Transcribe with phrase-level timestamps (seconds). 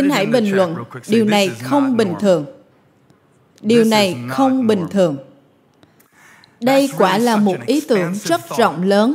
[0.00, 0.76] Xin hãy bình luận,
[1.08, 2.46] điều này không bình thường.
[3.60, 5.16] Điều này không bình thường.
[6.60, 9.14] Đây quả là một ý tưởng rất rộng lớn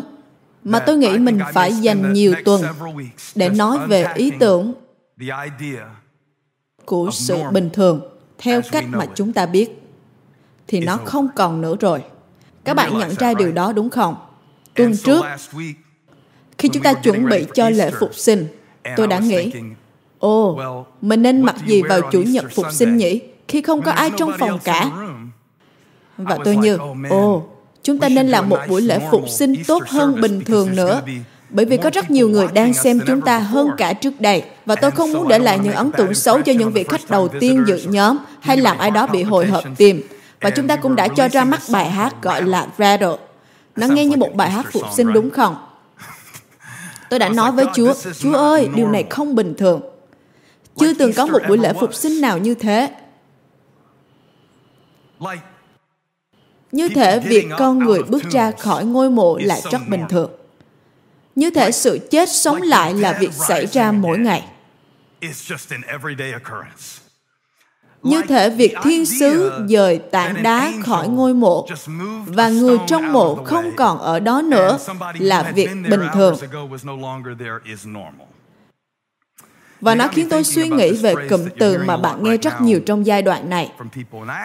[0.63, 2.63] mà tôi nghĩ mình phải dành nhiều tuần
[3.35, 4.73] để nói về ý tưởng
[6.85, 8.01] của sự bình thường
[8.37, 9.69] theo cách mà chúng ta biết
[10.67, 12.03] thì nó không còn nữa rồi
[12.63, 14.15] các bạn nhận ra điều đó đúng không
[14.73, 15.25] tuần trước
[16.57, 18.47] khi chúng ta chuẩn bị cho lễ phục sinh
[18.97, 19.51] tôi đã nghĩ
[20.25, 23.19] ồ mình nên mặc gì vào chủ nhật phục sinh nhỉ?
[23.47, 24.89] Khi không có ai trong phòng cả.
[26.17, 26.77] và tôi như
[27.09, 27.43] ồ
[27.83, 31.01] chúng ta nên làm một buổi lễ phục sinh tốt hơn bình thường nữa
[31.49, 34.75] bởi vì có rất nhiều người đang xem chúng ta hơn cả trước đây và
[34.75, 37.63] tôi không muốn để lại những ấn tượng xấu cho những vị khách đầu tiên
[37.67, 40.01] dự nhóm hay làm ai đó bị hồi hộp tim
[40.41, 43.15] và chúng ta cũng đã cho ra mắt bài hát gọi là Rattle.
[43.75, 45.55] Nó nghe như một bài hát phục sinh đúng không?
[47.09, 49.81] Tôi đã nói với Chúa, Chúa ơi, điều này không bình thường.
[50.79, 52.91] Chưa từng có một buổi lễ phục sinh nào như thế.
[56.71, 60.31] Như thể việc con người bước ra khỏi ngôi mộ là rất bình thường.
[61.35, 64.47] Như thể sự chết sống lại là việc xảy ra mỗi ngày.
[68.03, 71.67] Như thể việc thiên sứ dời tảng đá khỏi ngôi mộ
[72.25, 74.77] và người trong mộ không còn ở đó nữa
[75.19, 76.35] là việc bình thường.
[79.81, 83.05] Và nó khiến tôi suy nghĩ về cụm từ mà bạn nghe rất nhiều trong
[83.05, 83.71] giai đoạn này.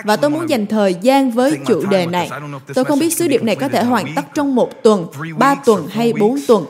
[0.05, 2.31] Và tôi muốn dành thời gian với chủ đề này.
[2.75, 5.07] Tôi không biết sứ điệp này có thể hoàn tất trong một tuần,
[5.39, 6.67] ba tuần hay bốn tuần.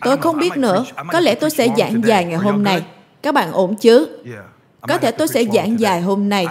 [0.00, 0.84] Tôi không biết nữa.
[1.12, 2.82] Có lẽ tôi sẽ giảng dài ngày hôm nay.
[3.22, 4.08] Các bạn ổn chứ?
[4.80, 6.46] Có thể tôi sẽ giảng dài hôm nay.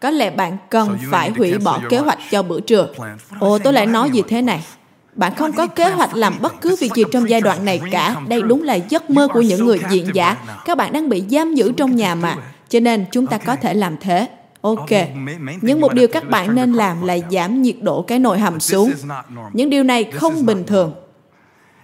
[0.00, 2.88] Có lẽ bạn cần phải hủy bỏ kế hoạch cho bữa trưa.
[3.40, 4.64] Ồ, tôi lại nói gì thế này?
[5.12, 8.16] Bạn không có kế hoạch làm bất cứ việc gì trong giai đoạn này cả.
[8.28, 10.36] Đây đúng là giấc mơ của những người diện giả.
[10.64, 12.36] Các bạn đang bị giam giữ trong nhà mà.
[12.68, 14.28] Cho nên chúng ta có thể làm thế.
[14.60, 14.90] Ok.
[15.62, 18.92] Nhưng một điều các bạn nên làm là giảm nhiệt độ cái nồi hầm xuống.
[19.52, 20.94] Những điều này không bình thường.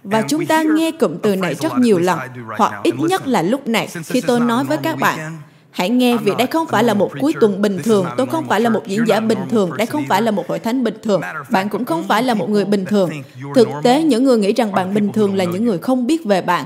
[0.03, 2.19] Và chúng ta nghe cụm từ này rất nhiều lần,
[2.57, 5.37] hoặc ít nhất là lúc này khi tôi nói với các bạn
[5.71, 8.61] Hãy nghe vì đây không phải là một cuối tuần bình thường, tôi không phải
[8.61, 11.21] là một diễn giả bình thường, đây không phải là một hội thánh bình thường,
[11.51, 13.09] bạn cũng không phải là một người bình thường.
[13.55, 16.41] Thực tế, những người nghĩ rằng bạn bình thường là những người không biết về
[16.41, 16.65] bạn.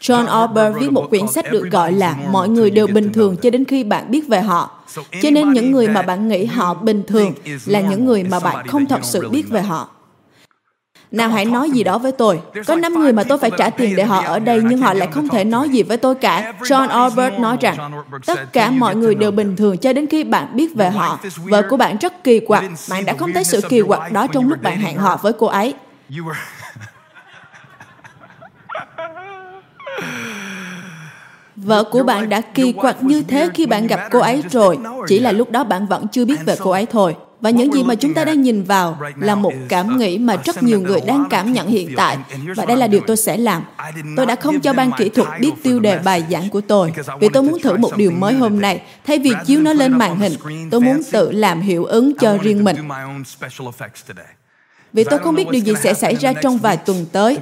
[0.00, 3.50] John Orber viết một quyển sách được gọi là Mọi người đều bình thường cho
[3.50, 4.84] đến khi bạn biết về họ.
[5.22, 7.32] Cho nên những người mà bạn nghĩ họ bình thường
[7.66, 9.93] là những người mà bạn không thật sự biết về họ.
[11.14, 12.40] Nào hãy nói gì đó với tôi.
[12.66, 15.08] Có 5 người mà tôi phải trả tiền để họ ở đây nhưng họ lại
[15.12, 16.52] không thể nói gì với tôi cả.
[16.60, 20.56] John Albert nói rằng, tất cả mọi người đều bình thường cho đến khi bạn
[20.56, 21.18] biết về họ.
[21.36, 22.64] Vợ của bạn rất kỳ quặc.
[22.90, 25.46] Bạn đã không thấy sự kỳ quặc đó trong lúc bạn hẹn hò với cô
[25.46, 25.74] ấy.
[31.56, 34.78] Vợ của bạn đã kỳ quặc như thế khi bạn gặp cô ấy rồi.
[35.08, 37.16] Chỉ là lúc đó bạn vẫn chưa biết về cô ấy thôi.
[37.44, 40.62] Và những gì mà chúng ta đang nhìn vào là một cảm nghĩ mà rất
[40.62, 42.18] nhiều người đang cảm nhận hiện tại.
[42.56, 43.62] Và đây là điều tôi sẽ làm.
[44.16, 47.28] Tôi đã không cho ban kỹ thuật biết tiêu đề bài giảng của tôi, vì
[47.32, 48.82] tôi muốn thử một điều mới hôm nay.
[49.06, 50.32] Thay vì chiếu nó lên màn hình,
[50.70, 52.76] tôi muốn tự làm hiệu ứng cho riêng mình.
[54.92, 57.38] Vì tôi không biết điều gì sẽ xảy ra trong vài tuần tới.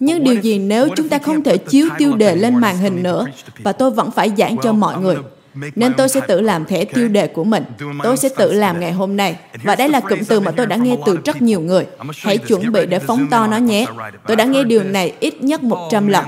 [0.00, 3.26] Nhưng điều gì nếu chúng ta không thể chiếu tiêu đề lên màn hình nữa
[3.62, 5.16] và tôi vẫn phải giảng cho mọi người?
[5.54, 7.64] Nên tôi sẽ tự làm thẻ tiêu đề của mình.
[8.02, 9.38] Tôi sẽ tự làm ngày hôm nay.
[9.62, 11.86] Và đây là cụm từ mà tôi đã nghe từ rất nhiều người.
[12.16, 13.86] Hãy chuẩn bị để phóng to nó nhé.
[14.26, 16.24] Tôi đã nghe điều này ít nhất 100 lần.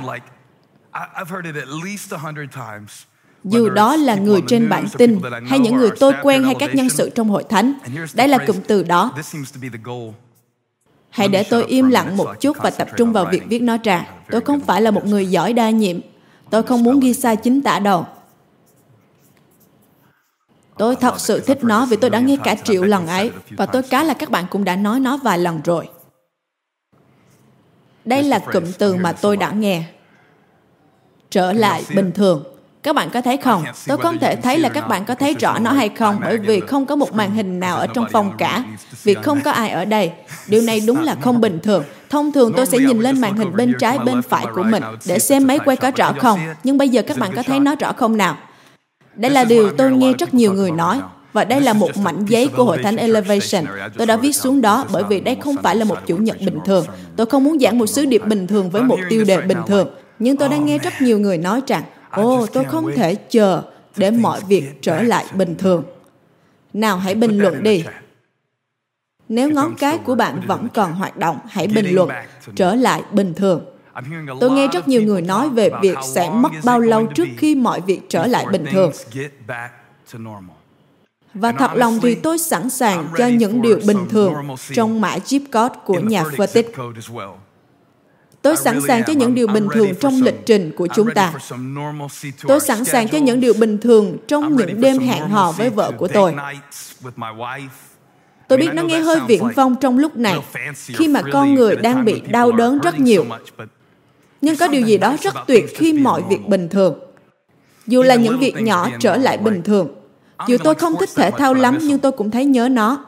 [3.44, 6.88] Dù đó là người trên bản tin, hay những người tôi quen hay các nhân
[6.88, 7.72] sự trong hội thánh,
[8.14, 9.12] đây là cụm từ đó.
[11.10, 14.06] Hãy để tôi im lặng một chút và tập trung vào việc viết nó ra.
[14.30, 16.00] Tôi không phải là một người giỏi đa nhiệm.
[16.50, 18.06] Tôi không muốn ghi sai chính tả đâu.
[20.78, 23.82] Tôi thật sự thích nó vì tôi đã nghe cả triệu lần ấy và tôi
[23.82, 25.88] cá là các bạn cũng đã nói nó vài lần rồi.
[28.04, 29.84] Đây là cụm từ mà tôi đã nghe.
[31.30, 32.44] Trở lại bình thường.
[32.82, 33.64] Các bạn có thấy không?
[33.86, 36.60] Tôi không thể thấy là các bạn có thấy rõ nó hay không bởi vì
[36.60, 38.64] không có một màn hình nào ở trong phòng cả.
[39.02, 40.12] Vì không có ai ở đây.
[40.46, 41.84] Điều này đúng là không bình thường.
[42.10, 45.18] Thông thường tôi sẽ nhìn lên màn hình bên trái bên phải của mình để
[45.18, 46.40] xem máy quay có rõ không.
[46.64, 48.36] Nhưng bây giờ các bạn có thấy nó rõ không nào?
[49.16, 51.00] Đây là điều tôi nghe rất nhiều người nói.
[51.32, 53.64] Và đây là một mảnh giấy của Hội Thánh Elevation.
[53.96, 56.58] Tôi đã viết xuống đó bởi vì đây không phải là một chủ nhật bình
[56.64, 56.86] thường.
[57.16, 59.88] Tôi không muốn giảng một sứ điệp bình thường với một tiêu đề bình thường.
[60.18, 63.62] Nhưng tôi đang nghe rất nhiều người nói rằng, ồ, tôi không thể chờ
[63.96, 65.84] để mọi việc trở lại bình thường.
[66.72, 67.84] Nào hãy bình luận đi.
[69.28, 72.10] Nếu ngón cái của bạn vẫn còn hoạt động, hãy bình luận
[72.54, 73.64] trở lại bình thường.
[74.40, 77.80] Tôi nghe rất nhiều người nói về việc sẽ mất bao lâu trước khi mọi
[77.80, 78.92] việc trở lại bình thường.
[81.34, 84.34] Và thật lòng thì tôi sẵn sàng cho những điều bình thường
[84.74, 86.72] trong mã chip code của nhà tích.
[88.42, 91.32] Tôi sẵn sàng cho những điều bình thường trong lịch trình của chúng ta.
[92.46, 95.92] Tôi sẵn sàng cho những điều bình thường trong những đêm hẹn hò với vợ
[95.98, 96.34] của tôi.
[98.48, 100.38] Tôi biết nó nghe hơi viễn vông trong lúc này,
[100.76, 103.26] khi mà con người đang bị đau đớn rất nhiều.
[104.42, 106.98] Nhưng có điều gì đó rất tuyệt khi mọi việc bình thường.
[107.86, 109.88] Dù là những việc nhỏ trở lại bình thường.
[110.48, 113.04] Dù tôi không thích thể thao lắm nhưng tôi cũng thấy nhớ nó.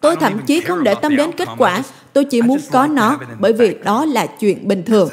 [0.00, 1.82] Tôi thậm chí không để tâm đến kết quả,
[2.12, 5.08] tôi chỉ muốn có nó bởi vì đó là chuyện bình thường.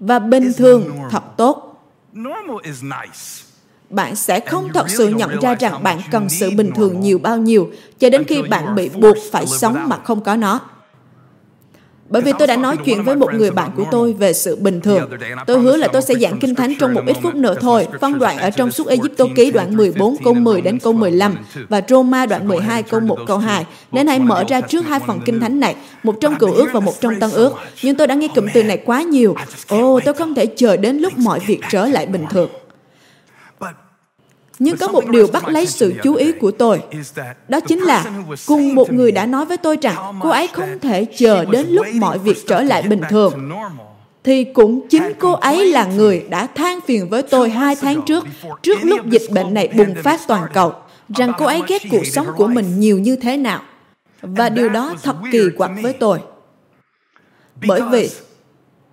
[0.00, 1.82] Và bình thường thật tốt.
[3.90, 7.36] Bạn sẽ không thật sự nhận ra rằng bạn cần sự bình thường nhiều bao
[7.36, 10.60] nhiêu cho đến khi bạn bị buộc phải sống mà không có nó.
[12.10, 14.80] Bởi vì tôi đã nói chuyện với một người bạn của tôi về sự bình
[14.80, 15.10] thường.
[15.46, 17.86] Tôi hứa là tôi sẽ giảng kinh thánh trong một ít phút nữa thôi.
[18.00, 21.36] Phân đoạn ở trong suốt Egypto ký đoạn 14 câu 10 đến câu 15
[21.68, 23.64] và Roma đoạn 12 câu 1 câu 2.
[23.92, 26.80] Nên hãy mở ra trước hai phần kinh thánh này, một trong cựu ước và
[26.80, 27.52] một trong tân ước.
[27.82, 29.34] Nhưng tôi đã nghe cụm từ này quá nhiều.
[29.68, 32.48] Ồ, oh, tôi không thể chờ đến lúc mọi việc trở lại bình thường.
[34.58, 36.82] Nhưng có một điều bắt lấy sự chú ý của tôi.
[37.48, 38.04] Đó chính là
[38.46, 41.86] cùng một người đã nói với tôi rằng cô ấy không thể chờ đến lúc
[41.94, 43.50] mọi việc trở lại bình thường.
[44.24, 48.26] Thì cũng chính cô ấy là người đã than phiền với tôi hai tháng trước,
[48.62, 50.72] trước lúc dịch bệnh này bùng phát toàn cầu,
[51.16, 53.62] rằng cô ấy ghét cuộc sống của mình nhiều như thế nào.
[54.22, 56.18] Và điều đó thật kỳ quặc với tôi.
[57.66, 58.10] Bởi vì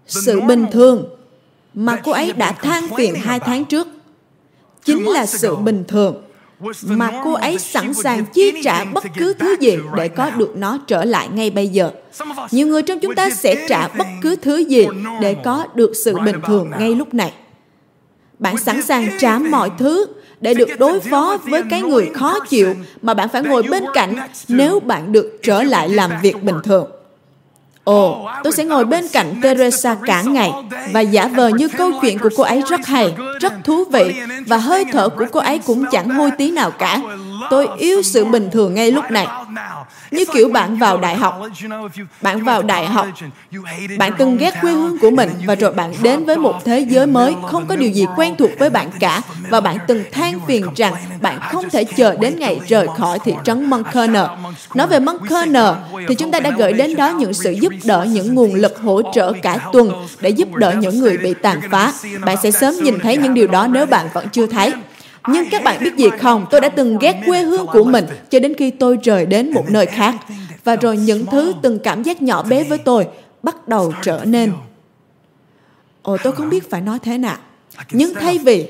[0.07, 1.05] sự bình thường
[1.73, 3.87] mà cô ấy đã than phiền hai tháng trước
[4.85, 6.21] chính là sự bình thường
[6.81, 10.77] mà cô ấy sẵn sàng chi trả bất cứ thứ gì để có được nó
[10.87, 11.91] trở lại ngay bây giờ.
[12.51, 14.87] Nhiều người trong chúng ta sẽ trả bất cứ thứ gì
[15.21, 17.33] để có được sự bình thường ngay lúc này.
[18.39, 20.05] Bạn sẵn sàng trả mọi thứ
[20.41, 24.15] để được đối phó với cái người khó chịu mà bạn phải ngồi bên cạnh
[24.47, 26.94] nếu bạn được trở lại làm việc bình thường.
[27.85, 30.51] Ồ, tôi sẽ ngồi bên cạnh Teresa cả ngày
[30.93, 34.15] và giả vờ như câu chuyện của cô ấy rất hay, rất thú vị
[34.47, 36.99] và hơi thở của cô ấy cũng chẳng hôi tí nào cả.
[37.49, 39.27] Tôi yêu sự bình thường ngay lúc này.
[40.11, 41.41] Như kiểu bạn vào đại học.
[42.21, 43.07] Bạn vào đại học.
[43.97, 47.07] Bạn từng ghét quê hương của mình và rồi bạn đến với một thế giới
[47.07, 50.65] mới không có điều gì quen thuộc với bạn cả và bạn từng than phiền
[50.75, 54.27] rằng bạn không thể chờ đến ngày rời khỏi thị trấn Montclair.
[54.73, 55.57] Nói về Montclair
[56.07, 59.01] thì chúng ta đã gửi đến đó những sự giúp đỡ, những nguồn lực hỗ
[59.13, 61.93] trợ cả tuần để giúp đỡ những người bị tàn phá.
[62.25, 64.73] Bạn sẽ sớm nhìn thấy những điều đó nếu bạn vẫn chưa thấy.
[65.29, 68.39] Nhưng các bạn biết gì không, tôi đã từng ghét quê hương của mình cho
[68.39, 70.15] đến khi tôi rời đến một nơi khác.
[70.63, 73.07] Và rồi những thứ từng cảm giác nhỏ bé với tôi
[73.43, 74.53] bắt đầu trở nên.
[76.01, 77.37] Ồ, tôi không biết phải nói thế nào.
[77.91, 78.69] Nhưng thay vì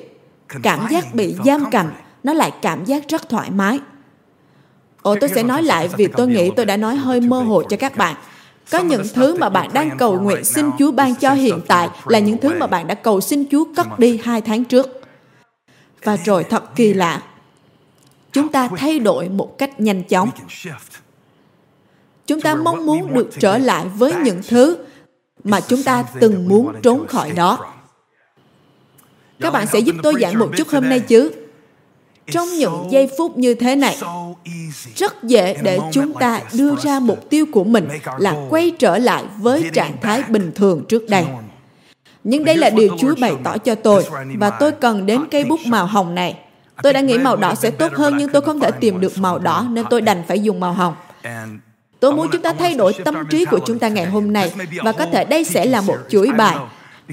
[0.64, 1.86] cảm giác bị giam cầm,
[2.24, 3.80] nó lại cảm giác rất thoải mái.
[5.02, 7.78] Ồ, tôi sẽ nói lại vì tôi nghĩ tôi đã nói hơi mơ hồ cho
[7.78, 8.16] các bạn.
[8.72, 12.20] Có những thứ mà bạn đang cầu nguyện xin Chúa ban cho hiện tại là
[12.20, 15.02] những thứ mà bạn đã cầu xin Chúa cất đi hai tháng trước.
[16.04, 17.24] Và rồi thật kỳ lạ,
[18.32, 20.30] chúng ta thay đổi một cách nhanh chóng.
[22.28, 24.78] Chúng ta mong muốn được trở lại với những thứ
[25.44, 27.74] mà chúng ta từng muốn trốn khỏi đó.
[29.40, 31.32] Các bạn sẽ giúp tôi giảng một chút hôm nay chứ?
[32.32, 33.98] Trong những giây phút như thế này,
[34.96, 37.88] rất dễ để chúng ta đưa ra mục tiêu của mình
[38.18, 41.25] là quay trở lại với trạng thái bình thường trước đây.
[42.27, 44.03] Nhưng đây là điều Chúa bày tỏ cho tôi
[44.38, 46.38] và tôi cần đến cây bút màu hồng này.
[46.84, 49.39] Tôi đã nghĩ màu đỏ sẽ tốt hơn nhưng tôi không thể tìm được màu
[49.39, 50.94] đỏ nên tôi đành phải dùng màu hồng.
[52.00, 54.51] Tôi muốn chúng ta thay đổi tâm trí của chúng ta ngày hôm nay
[54.84, 56.58] và có thể đây sẽ là một chuỗi bài.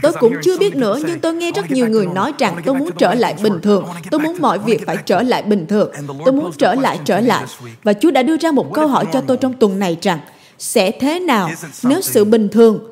[0.03, 2.91] Tôi cũng chưa biết nữa nhưng tôi nghe rất nhiều người nói rằng tôi muốn
[2.99, 3.85] trở lại bình thường.
[4.11, 5.91] Tôi muốn mọi việc phải trở lại bình thường.
[6.25, 7.45] Tôi muốn trở lại trở lại.
[7.83, 10.19] Và Chúa đã đưa ra một câu hỏi cho tôi trong tuần này rằng
[10.59, 11.51] sẽ thế nào
[11.83, 12.92] nếu sự bình thường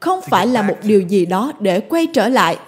[0.00, 2.58] không phải là một điều gì đó để quay trở lại.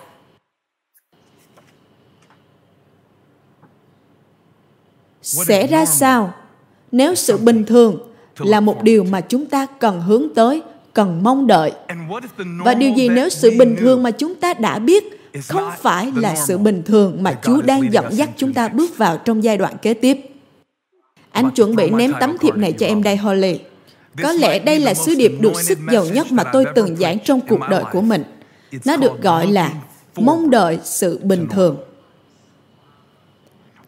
[5.23, 6.35] Sẽ ra sao?
[6.93, 7.99] Nếu sự bình thường
[8.39, 10.63] là một điều mà chúng ta cần hướng tới
[10.95, 11.73] cần mong đợi.
[12.65, 15.05] Và điều gì nếu sự bình thường mà chúng ta đã biết
[15.49, 19.19] không phải là sự bình thường mà chúa đang dẫn dắt chúng ta bước vào
[19.19, 20.19] trong giai đoạn kế tiếp.
[21.31, 23.59] Anh chuẩn bị ném tấm thiệp này cho em đây holly
[24.23, 27.41] có lẽ đây là sứ điệp được sức giàu nhất mà tôi từng giảng trong
[27.49, 28.25] cuộc đời của mình.
[28.85, 29.73] Nó được gọi là
[30.17, 31.77] mong đợi sự bình thường.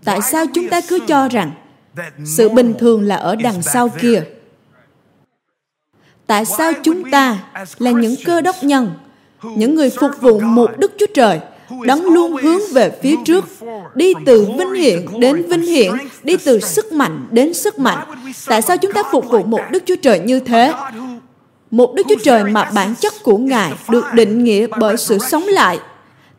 [0.04, 1.52] Tại sao chúng ta cứ cho rằng
[2.24, 4.22] sự bình thường là ở đằng sau kia?
[6.26, 7.38] tại sao chúng ta
[7.78, 8.94] là những cơ đốc nhân
[9.42, 11.40] những người phục vụ một đức chúa trời
[11.86, 13.44] đấng luôn hướng về phía trước
[13.94, 15.92] đi từ vinh hiển đến vinh hiển
[16.22, 17.98] đi từ sức mạnh đến sức mạnh.
[18.46, 20.72] Tại sao chúng ta phục vụ một đức chúa trời như thế?
[21.70, 25.44] Một đức chúa trời mà bản chất của ngài được định nghĩa bởi sự sống
[25.44, 25.78] lại.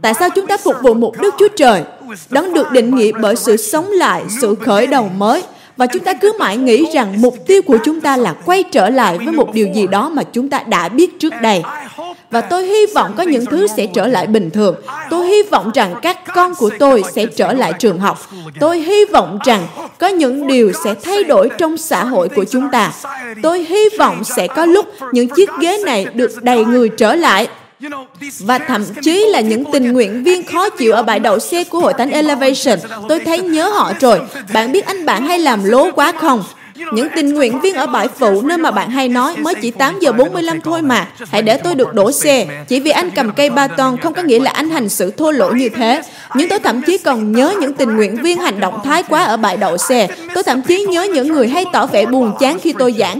[0.01, 1.84] Tại sao chúng ta phục vụ một đức chúa trời
[2.29, 5.44] đấng được định nghĩa bởi sự sống lại sự khởi đầu mới
[5.77, 8.89] và chúng ta cứ mãi nghĩ rằng mục tiêu của chúng ta là quay trở
[8.89, 11.63] lại với một điều gì đó mà chúng ta đã biết trước đây.
[12.32, 14.75] Và tôi hy vọng có những thứ sẽ trở lại bình thường.
[15.10, 18.17] Tôi hy vọng rằng các con của tôi sẽ trở lại trường học.
[18.60, 19.67] Tôi hy vọng rằng
[20.00, 22.91] có những điều sẽ thay đổi trong xã hội của chúng ta.
[23.41, 27.48] Tôi hy vọng sẽ có lúc những chiếc ghế này được đầy người trở lại
[28.39, 31.79] và thậm chí là những tình nguyện viên khó chịu ở bãi đậu xe của
[31.79, 32.79] hội thánh Elevation.
[33.10, 34.20] Tôi thấy nhớ họ rồi.
[34.53, 36.44] Bạn biết anh bạn hay làm lố quá không?
[36.91, 40.00] Những tình nguyện viên ở bãi phụ nơi mà bạn hay nói mới chỉ 8
[40.00, 41.08] giờ 45 thôi mà.
[41.32, 42.48] Hãy để tôi được đổ xe.
[42.67, 45.32] Chỉ vì anh cầm cây ba ton không có nghĩa là anh hành xử thô
[45.32, 46.01] lỗ như thế.
[46.36, 49.38] Nhưng tôi thậm chí còn nhớ những tình nguyện viên hành động thái quá ở
[49.38, 50.08] bãi đậu xe.
[50.34, 53.20] Tôi thậm chí nhớ những người hay tỏ vẻ buồn chán khi tôi giảng.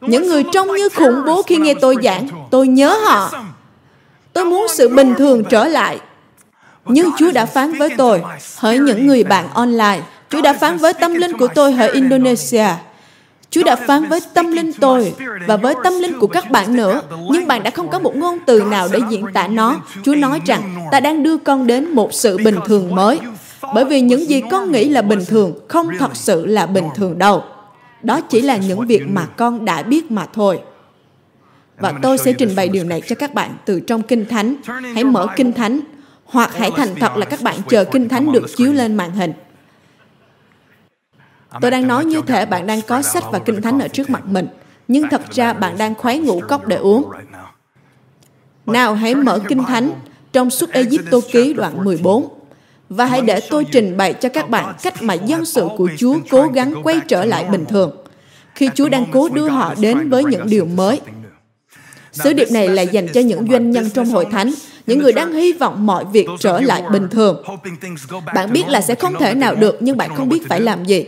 [0.00, 3.32] Những người trông như khủng bố khi nghe tôi giảng, tôi nhớ họ.
[4.32, 5.98] Tôi muốn sự bình thường trở lại.
[6.86, 8.22] Nhưng Chúa đã phán với tôi,
[8.56, 12.66] hỡi những người bạn online, Chúa đã phán với tâm linh của tôi ở Indonesia.
[13.50, 15.14] Chúa đã phán với tâm linh tôi
[15.46, 18.38] và với tâm linh của các bạn nữa, nhưng bạn đã không có một ngôn
[18.46, 19.80] từ nào để diễn tả nó.
[20.02, 23.20] Chúa nói rằng ta đang đưa con đến một sự bình thường mới.
[23.74, 27.18] Bởi vì những gì con nghĩ là bình thường không thật sự là bình thường
[27.18, 27.44] đâu.
[28.02, 30.60] Đó chỉ là những việc mà con đã biết mà thôi.
[31.78, 34.56] Và tôi sẽ trình bày điều này cho các bạn từ trong Kinh Thánh.
[34.94, 35.80] Hãy mở Kinh Thánh,
[36.24, 39.32] hoặc hãy thành thật là các bạn chờ Kinh Thánh được chiếu lên màn hình.
[41.60, 44.26] Tôi đang nói như thể bạn đang có sách và Kinh Thánh ở trước mặt
[44.26, 44.46] mình,
[44.88, 47.10] nhưng thật ra bạn đang khoái ngũ cốc để uống.
[48.66, 49.90] Nào hãy mở Kinh Thánh
[50.32, 52.39] trong suốt Egypto ký đoạn 14
[52.90, 56.16] và hãy để tôi trình bày cho các bạn cách mà dân sự của Chúa
[56.30, 57.96] cố gắng quay trở lại bình thường
[58.54, 61.00] khi Chúa đang cố đưa họ đến với những điều mới.
[62.12, 64.52] Sứ điệp này là dành cho những doanh nhân trong hội thánh,
[64.86, 67.42] những người đang hy vọng mọi việc trở lại bình thường.
[68.34, 71.04] Bạn biết là sẽ không thể nào được, nhưng bạn không biết phải làm gì.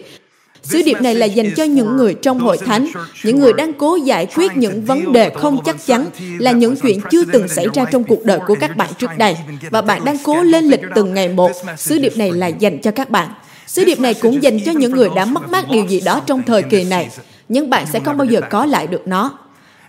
[0.62, 2.88] Sứ điệp này là dành cho những người trong hội thánh,
[3.25, 6.07] những người đang cố giải quyết những vấn đề không chắc chắn,
[6.38, 9.37] là những chuyện chưa từng xảy ra trong cuộc đời của các bạn trước đây.
[9.71, 11.52] Và bạn đang cố lên lịch từng ngày một.
[11.76, 13.28] Sứ điệp này là dành cho các bạn.
[13.66, 16.42] Sứ điệp này cũng dành cho những người đã mất mát điều gì đó trong
[16.42, 17.09] thời kỳ này,
[17.49, 19.38] nhưng bạn sẽ không bao giờ có lại được nó.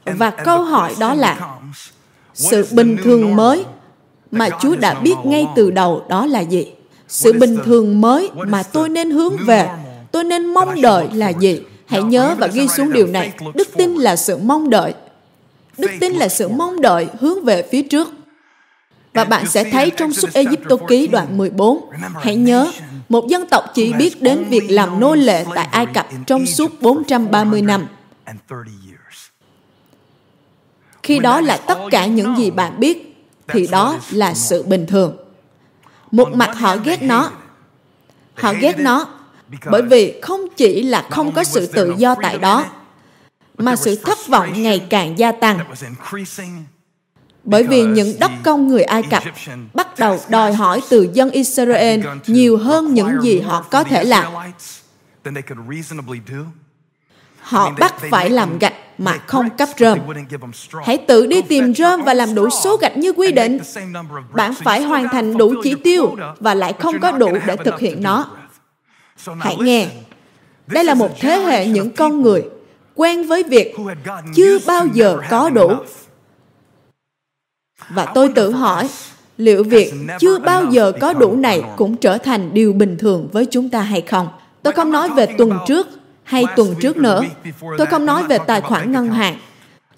[0.06, 1.58] Và câu hỏi đó là,
[2.34, 3.66] sự bình thường mới
[4.32, 6.68] mà Chúa đã biết ngay từ đầu đó là gì?
[7.08, 9.70] Sự bình thường mới mà tôi nên hướng về
[10.14, 11.62] tôi nên mong đợi là gì?
[11.86, 13.34] Hãy nhớ và ghi xuống điều này.
[13.54, 14.94] Đức tin là sự mong đợi.
[15.78, 18.14] Đức tin là sự mong đợi hướng về phía trước.
[19.14, 21.90] Và bạn sẽ thấy trong suốt Egypto ký đoạn 14,
[22.22, 22.72] hãy nhớ,
[23.10, 26.82] một dân tộc chỉ biết đến việc làm nô lệ tại Ai Cập trong suốt
[26.82, 27.88] 430 năm.
[31.04, 35.18] Khi đó là tất cả những gì bạn biết, thì đó là sự bình thường.
[36.12, 37.32] Một mặt họ ghét nó.
[38.34, 39.08] Họ ghét nó
[39.72, 42.66] bởi vì không chỉ là không có sự tự do tại đó
[43.58, 45.60] mà sự thất vọng ngày càng gia tăng
[47.44, 49.24] bởi vì những đất công người Ai Cập
[49.74, 54.34] bắt đầu đòi hỏi từ dân Israel nhiều hơn những gì họ có thể làm.
[57.40, 60.00] Họ bắt phải làm gạch mà không cấp rơm.
[60.84, 63.60] Hãy tự đi tìm rơm và làm đủ số gạch như quy định.
[64.34, 68.04] Bạn phải hoàn thành đủ chỉ tiêu và lại không có đủ để thực hiện
[68.04, 68.30] nó.
[69.40, 69.88] Hãy nghe,
[70.68, 72.44] đây là một thế hệ những con người
[72.96, 73.76] quen với việc
[74.36, 75.72] chưa bao giờ có đủ.
[77.90, 78.90] Và tôi tự hỏi,
[79.38, 83.46] liệu việc chưa bao giờ có đủ này cũng trở thành điều bình thường với
[83.46, 84.28] chúng ta hay không?
[84.64, 85.88] Tôi không nói về tuần trước
[86.24, 87.22] hay tuần trước nữa.
[87.78, 89.38] Tôi không nói về tài khoản ngân hàng.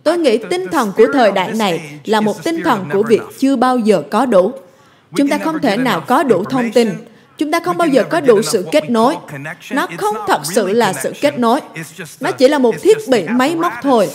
[0.04, 3.56] Tôi nghĩ tinh thần của thời đại này là một tinh thần của việc chưa
[3.56, 4.52] bao giờ có đủ.
[5.16, 6.90] Chúng ta không thể nào có đủ thông tin
[7.38, 9.15] chúng ta không bao giờ có đủ sự kết nối.
[9.72, 11.60] nó không thật sự là sự kết nối.
[12.20, 14.10] Nó chỉ là một thiết bị máy móc thôi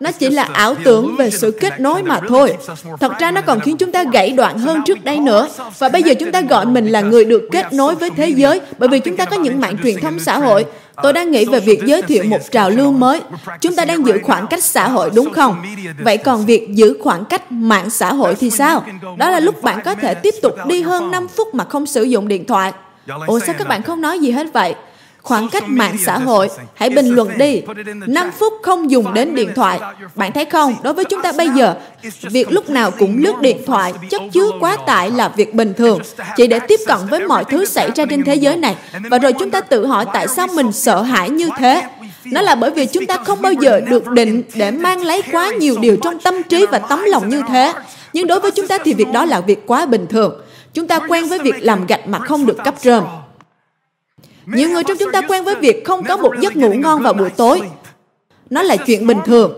[0.00, 2.56] nó chỉ là ảo tưởng về sự kết nối mà thôi.
[3.00, 5.48] thật ra nó còn khiến chúng ta gãy đoạn hơn trước đây nữa.
[5.78, 8.60] Và bây giờ chúng ta gọi mình là người được kết nối với thế giới
[8.78, 10.64] bởi vì chúng ta có những mạng truyền thông xã hội.
[11.02, 13.20] Tôi đang nghĩ về việc giới thiệu một trào lưu mới.
[13.60, 15.62] chúng ta đang giữ khoảng cách xã hội đúng không?
[16.02, 18.84] vậy còn việc giữ khoảng cách mạng xã hội thì sao?
[19.16, 22.02] đó là lúc bạn có thể tiếp tục đi hơn 5 phút mà không sử
[22.02, 22.72] dụng điện thoại.
[23.26, 24.74] Ủa sao các bạn không nói gì hết vậy
[25.22, 27.62] khoảng cách mạng xã hội hãy bình luận đi.
[28.06, 29.80] 5 phút không dùng đến điện thoại.
[30.14, 30.74] bạn thấy không?
[30.82, 31.74] Đối với chúng ta bây giờ
[32.22, 36.00] việc lúc nào cũng lướt điện thoại chất chứa quá tải là việc bình thường.
[36.36, 38.76] Chỉ để tiếp cận với mọi thứ xảy ra trên thế giới này.
[39.10, 41.82] Và rồi chúng ta tự hỏi tại sao mình sợ hãi như thế?
[42.24, 45.50] Nó là bởi vì chúng ta không bao giờ được định để mang lấy quá
[45.58, 47.72] nhiều điều trong tâm trí và tấm lòng như thế.
[48.12, 50.40] nhưng đối với chúng ta thì việc đó là việc quá bình thường.
[50.74, 53.04] Chúng ta quen với việc làm gạch mà không được cấp rơm
[54.54, 57.12] nhiều người trong chúng ta quen với việc không có một giấc ngủ ngon vào
[57.12, 57.60] buổi tối.
[58.50, 59.52] Nó là chuyện bình thường.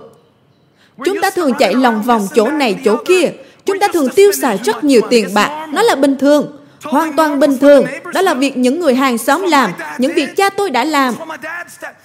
[1.05, 3.33] Chúng ta thường chạy lòng vòng chỗ này chỗ kia.
[3.65, 5.67] Chúng ta thường tiêu xài rất nhiều tiền bạc.
[5.73, 6.59] Nó là bình thường.
[6.83, 7.87] Hoàn toàn bình thường.
[8.15, 9.73] Đó là việc những người hàng xóm làm.
[9.99, 11.15] Những việc cha tôi đã làm.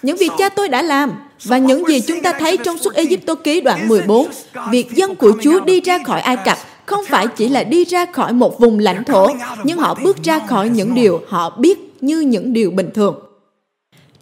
[0.01, 1.11] Những việc cha tôi đã làm.
[1.43, 4.27] Và những gì chúng ta thấy trong suốt Egypto ký đoạn 14.
[4.71, 8.05] Việc dân của Chúa đi ra khỏi Ai Cập không phải chỉ là đi ra
[8.05, 9.27] khỏi một vùng lãnh thổ,
[9.63, 13.19] nhưng họ bước ra khỏi những điều họ biết như những điều bình thường.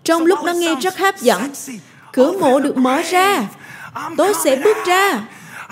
[0.03, 1.41] Trong lúc nó nghe rất hấp dẫn,
[2.13, 3.48] cửa mộ được mở ra.
[4.17, 5.27] Tôi sẽ bước ra.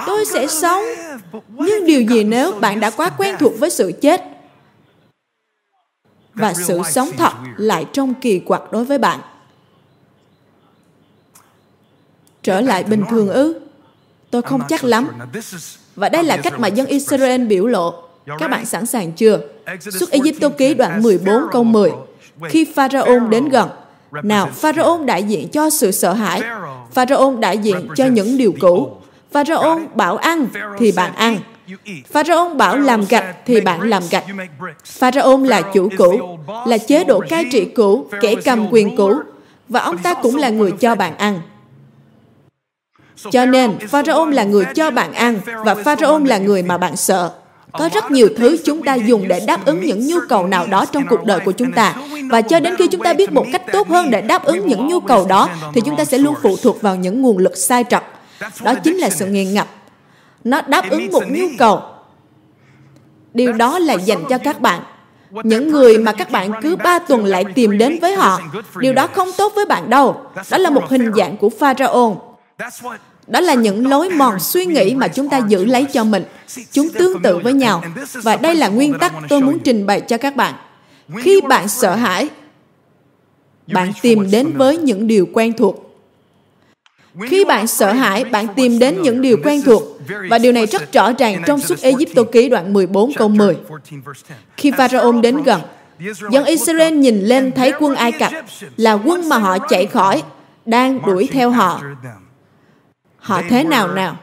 [0.06, 0.84] Tôi sẽ sống.
[1.50, 4.24] Nhưng điều gì nếu bạn đã quá quen thuộc với sự chết
[6.34, 9.20] và sự sống thật lại trong kỳ quặc đối với bạn?
[12.44, 13.60] Trở lại bình thường ư?
[14.32, 15.08] Tôi không chắc lắm.
[15.96, 18.04] Và đây là cách mà dân Israel biểu lộ.
[18.40, 19.40] Các bạn sẵn sàng chưa?
[19.80, 21.92] Xuất Egypto ký đoạn 14 câu 10.
[22.50, 23.70] Khi Pharaoh đến gần,
[24.24, 26.42] nào, Pharaoh đại diện cho sự sợ hãi.
[26.92, 28.98] Pharaoh đại diện cho những điều cũ.
[29.32, 30.48] Pharaoh bảo ăn
[30.80, 31.40] thì bạn ăn.
[32.12, 34.26] Pharaoh bảo làm gạch thì bạn làm gạch.
[34.86, 39.14] Pharaoh là chủ cũ, là chế độ cai trị cũ, kẻ cầm quyền cũ,
[39.70, 41.42] và ông ta cũng là người cho bạn ăn.
[43.32, 47.32] Cho nên, Pharaoh là người cho bạn ăn và Pharaoh là người mà bạn sợ.
[47.74, 50.86] Có rất nhiều thứ chúng ta dùng để đáp ứng những nhu cầu nào đó
[50.86, 51.96] trong cuộc đời của chúng ta.
[52.30, 54.88] Và cho đến khi chúng ta biết một cách tốt hơn để đáp ứng những
[54.88, 57.84] nhu cầu đó, thì chúng ta sẽ luôn phụ thuộc vào những nguồn lực sai
[57.90, 58.04] trật.
[58.64, 59.68] Đó chính là sự nghiền ngập.
[60.44, 61.82] Nó đáp ứng một nhu cầu.
[63.34, 64.82] Điều đó là dành cho các bạn.
[65.44, 68.42] Những người mà các bạn cứ ba tuần lại tìm đến với họ,
[68.80, 70.22] điều đó không tốt với bạn đâu.
[70.50, 72.18] Đó là một hình dạng của Pharaoh.
[73.28, 76.24] Đó là những lối mòn suy nghĩ mà chúng ta giữ lấy cho mình.
[76.72, 77.84] Chúng tương tự với nhau.
[78.14, 80.54] Và đây là nguyên tắc tôi muốn trình bày cho các bạn.
[81.18, 82.30] Khi bạn sợ hãi,
[83.74, 85.90] bạn tìm đến với những điều quen thuộc.
[87.22, 89.84] Khi bạn sợ hãi, bạn tìm đến những điều quen thuộc.
[90.30, 93.58] Và điều này rất rõ ràng trong suốt Egypto ký đoạn 14 câu 10.
[94.58, 95.62] Khi Pharaoh đến gần,
[96.32, 98.32] dân Israel nhìn lên thấy quân Ai Cập
[98.78, 100.24] là quân mà họ chạy khỏi,
[100.66, 101.82] đang đuổi theo họ.
[103.24, 104.18] Họ thế nào nào?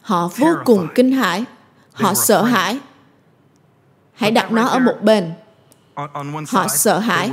[0.00, 1.44] Họ vô cùng kinh hãi.
[1.92, 2.78] Họ sợ hãi.
[4.14, 5.32] Hãy đặt nó ở một bên.
[6.48, 7.30] Họ sợ hãi.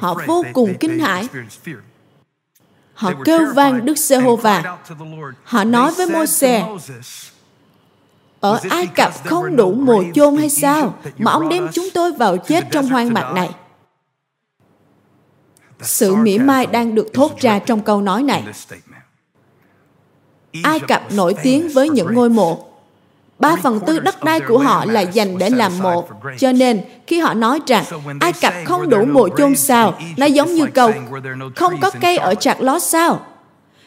[0.00, 1.28] Họ vô cùng kinh hãi.
[2.94, 4.76] Họ kêu vang Đức Giê-hô-va.
[5.44, 6.66] Họ nói với Môi-se,
[8.40, 12.36] ở Ai Cập không đủ mồ chôn hay sao mà ông đem chúng tôi vào
[12.36, 13.50] chết trong hoang mạc này?
[15.82, 18.42] Sự mỉa mai đang được thốt ra trong câu nói này.
[20.62, 22.64] Ai Cập nổi tiếng với những ngôi mộ.
[23.38, 26.08] Ba phần tư đất đai của họ là dành để làm mộ.
[26.38, 27.84] Cho nên, khi họ nói rằng
[28.20, 30.92] Ai Cập không đủ mộ chôn sao, nó giống như câu
[31.56, 33.20] không có cây ở lót sao?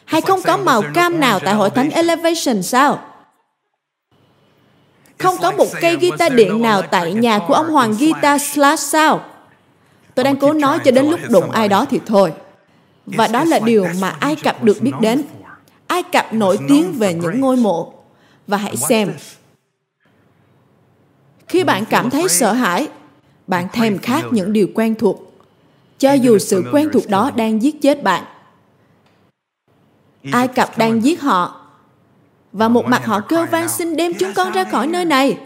[0.04, 2.98] Hay không có màu cam nào tại hội thánh Elevation sao?
[5.18, 9.20] Không có một cây guitar điện nào tại nhà của ông Hoàng Guitar Slash sao?
[10.16, 12.32] Tôi đang cố nói cho đến lúc đụng ai đó thì thôi.
[13.06, 15.22] Và đó là điều mà Ai Cập được biết đến.
[15.86, 17.92] Ai Cập nổi tiếng về những ngôi mộ.
[18.46, 19.12] Và hãy xem.
[21.48, 22.88] Khi bạn cảm thấy sợ hãi,
[23.46, 25.32] bạn thèm khát những điều quen thuộc.
[25.98, 28.24] Cho dù sự quen thuộc đó đang giết chết bạn.
[30.32, 31.66] Ai Cập đang giết họ.
[32.52, 35.38] Và một mặt họ kêu van xin đem chúng con ra khỏi nơi này.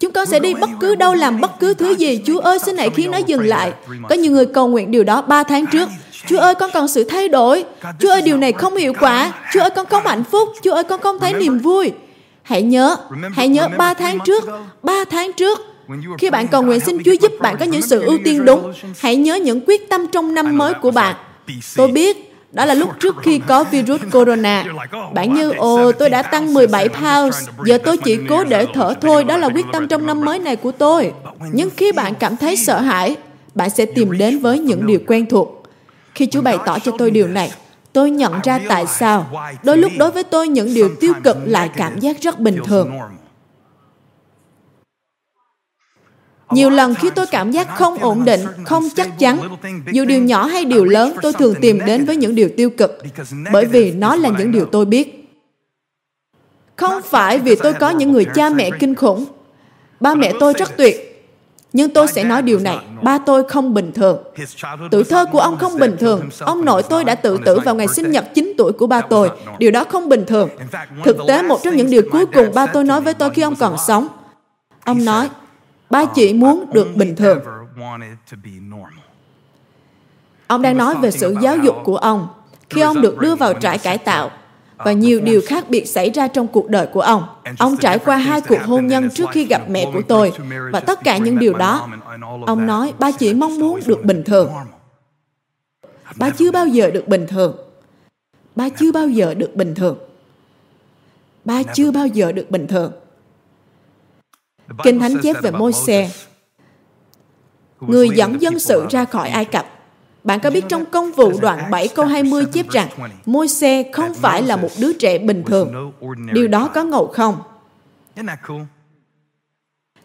[0.00, 2.20] Chúng con sẽ đi bất cứ đâu làm bất cứ thứ gì.
[2.26, 3.72] Chúa ơi, xin hãy khiến nó dừng lại.
[4.08, 5.88] Có nhiều người cầu nguyện điều đó ba tháng trước.
[6.26, 7.64] Chúa ơi, con cần sự thay đổi.
[7.98, 9.32] Chúa ơi, điều này không hiệu quả.
[9.52, 10.48] Chúa ơi, con không hạnh phúc.
[10.62, 11.92] Chúa ơi, con không thấy niềm vui.
[12.42, 12.96] Hãy nhớ,
[13.32, 14.44] hãy nhớ ba tháng trước,
[14.82, 15.60] ba tháng trước,
[16.18, 19.16] khi bạn cầu nguyện xin Chúa giúp bạn có những sự ưu tiên đúng, hãy
[19.16, 21.16] nhớ những quyết tâm trong năm mới của bạn.
[21.76, 24.64] Tôi biết đó là lúc trước khi có virus corona.
[25.14, 29.24] Bạn như, ồ, tôi đã tăng 17 pounds, giờ tôi chỉ cố để thở thôi,
[29.24, 31.12] đó là quyết tâm trong năm mới này của tôi.
[31.52, 33.16] Nhưng khi bạn cảm thấy sợ hãi,
[33.54, 35.62] bạn sẽ tìm đến với những điều quen thuộc.
[36.14, 37.52] Khi Chúa bày tỏ cho tôi điều này,
[37.92, 39.26] tôi nhận ra tại sao
[39.62, 42.90] đôi lúc đối với tôi những điều tiêu cực lại cảm giác rất bình thường
[46.50, 49.40] Nhiều lần khi tôi cảm giác không ổn định, không chắc chắn,
[49.92, 52.98] dù điều nhỏ hay điều lớn, tôi thường tìm đến với những điều tiêu cực,
[53.52, 55.14] bởi vì nó là những điều tôi biết.
[56.76, 59.24] Không phải vì tôi có những người cha mẹ kinh khủng.
[60.00, 61.08] Ba mẹ tôi rất tuyệt,
[61.72, 64.18] nhưng tôi sẽ nói điều này, ba tôi không bình thường.
[64.90, 66.28] Tuổi thơ của ông không bình thường.
[66.40, 69.30] Ông nội tôi đã tự tử vào ngày sinh nhật 9 tuổi của ba tôi.
[69.58, 70.48] Điều đó không bình thường.
[71.04, 73.56] Thực tế, một trong những điều cuối cùng ba tôi nói với tôi khi ông
[73.56, 74.08] còn sống.
[74.84, 75.28] Ông nói,
[75.90, 77.40] ba chỉ muốn được bình thường.
[80.46, 82.28] Ông đang nói về sự giáo dục của ông
[82.70, 84.30] khi ông được đưa vào trại cải tạo
[84.76, 87.22] và nhiều điều khác biệt xảy ra trong cuộc đời của ông.
[87.58, 90.32] Ông trải qua hai cuộc hôn nhân trước khi gặp mẹ của tôi
[90.72, 91.88] và tất cả những điều đó,
[92.46, 94.52] ông nói ba chỉ mong muốn được bình thường.
[96.16, 97.56] Ba chưa bao giờ được bình thường.
[98.56, 99.98] Ba chưa bao giờ được bình thường.
[101.44, 102.92] Ba chưa bao giờ được bình thường.
[104.84, 106.10] Kinh Thánh chép về Môi-se,
[107.80, 109.66] người dẫn dân sự ra khỏi Ai Cập
[110.24, 112.88] bạn có biết trong công vụ đoạn 7 câu 20 chép rằng
[113.26, 115.92] môi xe không phải là một đứa trẻ bình thường.
[116.32, 117.36] Điều đó có ngầu không?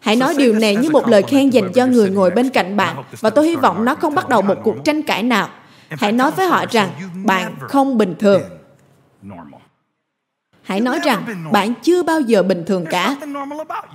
[0.00, 3.04] Hãy nói điều này như một lời khen dành cho người ngồi bên cạnh bạn
[3.20, 5.48] và tôi hy vọng nó không bắt đầu một cuộc tranh cãi nào.
[5.88, 6.90] Hãy nói với họ rằng
[7.24, 8.42] bạn không bình thường.
[10.64, 13.16] Hãy nói rằng bạn chưa bao giờ bình thường cả.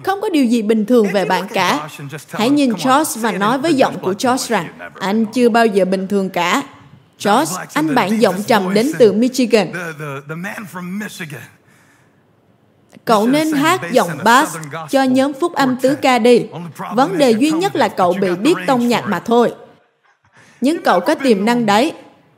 [0.03, 1.89] Không có điều gì bình thường về bạn cả.
[2.31, 4.67] Hãy nhìn Josh và nói với giọng của Josh rằng
[4.99, 6.63] anh chưa bao giờ bình thường cả.
[7.19, 9.71] Josh, anh bạn giọng trầm đến từ Michigan.
[13.05, 14.57] Cậu nên hát giọng bass
[14.89, 16.45] cho nhóm phúc âm tứ ca đi.
[16.95, 19.53] Vấn đề duy nhất là cậu bị biết tông nhạc mà thôi.
[20.61, 21.93] Nhưng cậu có tiềm năng đấy.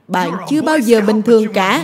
[0.08, 1.84] Bạn chưa bao giờ bình thường cả.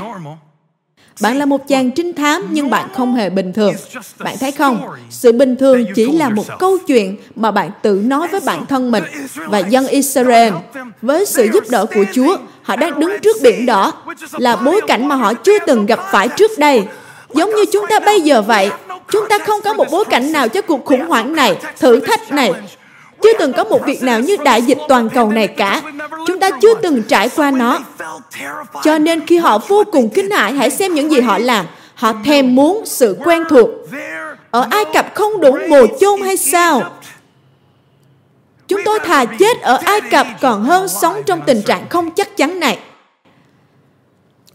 [1.22, 3.74] Bạn là một chàng trinh thám nhưng bạn không hề bình thường.
[4.20, 4.82] Bạn thấy không?
[5.10, 8.92] Sự bình thường chỉ là một câu chuyện mà bạn tự nói với bản thân
[8.92, 9.04] mình
[9.36, 10.54] và dân Israel.
[11.02, 13.94] Với sự giúp đỡ của Chúa, họ đang đứng trước biển đỏ
[14.32, 16.84] là bối cảnh mà họ chưa từng gặp phải trước đây.
[17.34, 18.70] Giống như chúng ta bây giờ vậy,
[19.12, 22.32] chúng ta không có một bối cảnh nào cho cuộc khủng hoảng này, thử thách
[22.32, 22.52] này,
[23.24, 25.82] chưa từng có một việc nào như đại dịch toàn cầu này cả.
[26.28, 27.80] Chúng ta chưa từng trải qua nó.
[28.84, 31.66] Cho nên khi họ vô cùng kinh hãi, hãy xem những gì họ làm.
[31.96, 33.70] Họ thèm muốn sự quen thuộc.
[34.52, 36.82] Ở Ai Cập không đủ mồ chôn hay sao?
[38.68, 42.38] Chúng tôi thà chết ở Ai Cập còn hơn sống trong tình trạng không chắc
[42.38, 42.80] chắn này.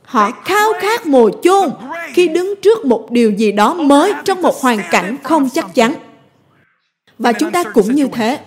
[0.03, 1.71] Họ khao khát mồ chôn
[2.15, 5.95] khi đứng trước một điều gì đó mới trong một hoàn cảnh không chắc chắn.
[7.19, 8.39] Và chúng ta cũng như thế.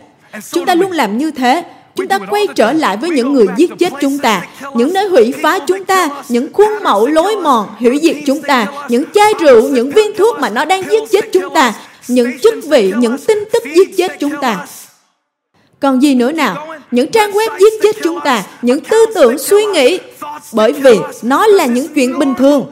[0.52, 1.64] Chúng ta luôn làm như thế.
[1.96, 5.34] Chúng ta quay trở lại với những người giết chết chúng ta, những nơi hủy
[5.44, 9.70] phá chúng ta, những khuôn mẫu lối mòn hủy diệt chúng ta, những chai rượu,
[9.70, 11.74] những viên thuốc mà nó đang giết chết chúng ta,
[12.08, 14.68] những chức vị, những tin tức giết chết chúng ta.
[15.80, 16.68] Còn gì nữa nào?
[16.92, 20.00] Những trang web giết chết chúng ta, những tư tưởng suy nghĩ,
[20.54, 22.72] bởi vì nó là những chuyện bình thường.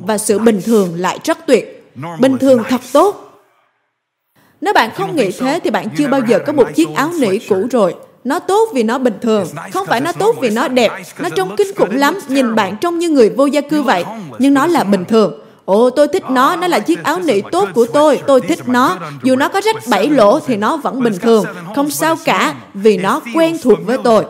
[0.00, 1.84] Và sự bình thường lại rất tuyệt.
[2.20, 3.23] Bình thường thật tốt
[4.64, 7.38] nếu bạn không nghĩ thế thì bạn chưa bao giờ có một chiếc áo nỉ
[7.38, 7.94] cũ rồi.
[8.24, 10.92] Nó tốt vì nó bình thường, không phải nó tốt vì nó đẹp.
[11.18, 14.04] Nó trông kinh khủng lắm, nhìn bạn trông như người vô gia cư vậy,
[14.38, 15.40] nhưng nó là bình thường.
[15.64, 18.98] Ồ, tôi thích nó, nó là chiếc áo nỉ tốt của tôi, tôi thích nó.
[19.22, 22.96] Dù nó có rách bảy lỗ thì nó vẫn bình thường, không sao cả, vì
[22.96, 24.24] nó quen thuộc với tôi.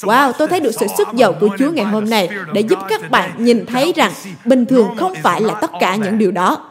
[0.00, 3.10] Wow, tôi thấy được sự sức giàu của Chúa ngày hôm nay để giúp các
[3.10, 4.12] bạn nhìn thấy rằng
[4.44, 6.69] bình thường không phải là tất cả những điều đó.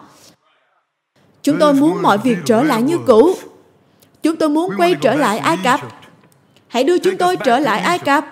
[1.50, 3.36] Chúng tôi muốn mọi việc trở lại như cũ.
[4.24, 5.80] Chúng tôi muốn quay trở lại Ai Cập.
[6.68, 8.26] Hãy đưa chúng tôi trở lại Ai Cập.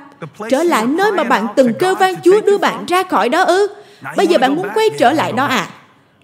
[0.50, 3.68] Trở lại nơi mà bạn từng kêu vang Chúa đưa bạn ra khỏi đó ư.
[4.18, 5.70] Bây giờ bạn muốn quay trở lại đó à?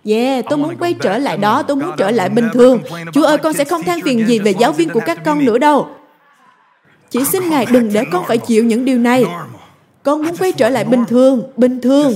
[0.06, 2.82] Yeah, tôi muốn quay trở lại đó, tôi muốn trở lại bình thường.
[3.14, 5.58] Chúa ơi, con sẽ không than phiền gì về giáo viên của các con nữa
[5.58, 5.88] đâu.
[7.10, 9.26] Chỉ xin Ngài đừng để con phải chịu những điều này.
[10.04, 12.14] Con muốn quay trở lại bình thường, bình thường.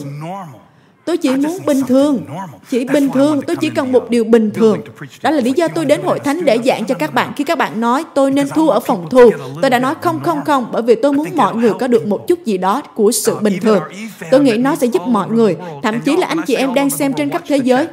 [1.07, 2.25] Tôi chỉ muốn bình thường.
[2.69, 4.81] Chỉ bình thường, tôi chỉ cần một điều bình thường.
[5.21, 7.33] Đó là lý do tôi đến hội thánh để giảng cho các bạn.
[7.35, 10.45] Khi các bạn nói tôi nên thu ở phòng thu, tôi đã nói không không
[10.45, 13.35] không, bởi vì tôi muốn mọi người có được một chút gì đó của sự
[13.35, 13.83] bình thường.
[14.31, 17.13] Tôi nghĩ nó sẽ giúp mọi người, thậm chí là anh chị em đang xem
[17.13, 17.87] trên khắp thế giới.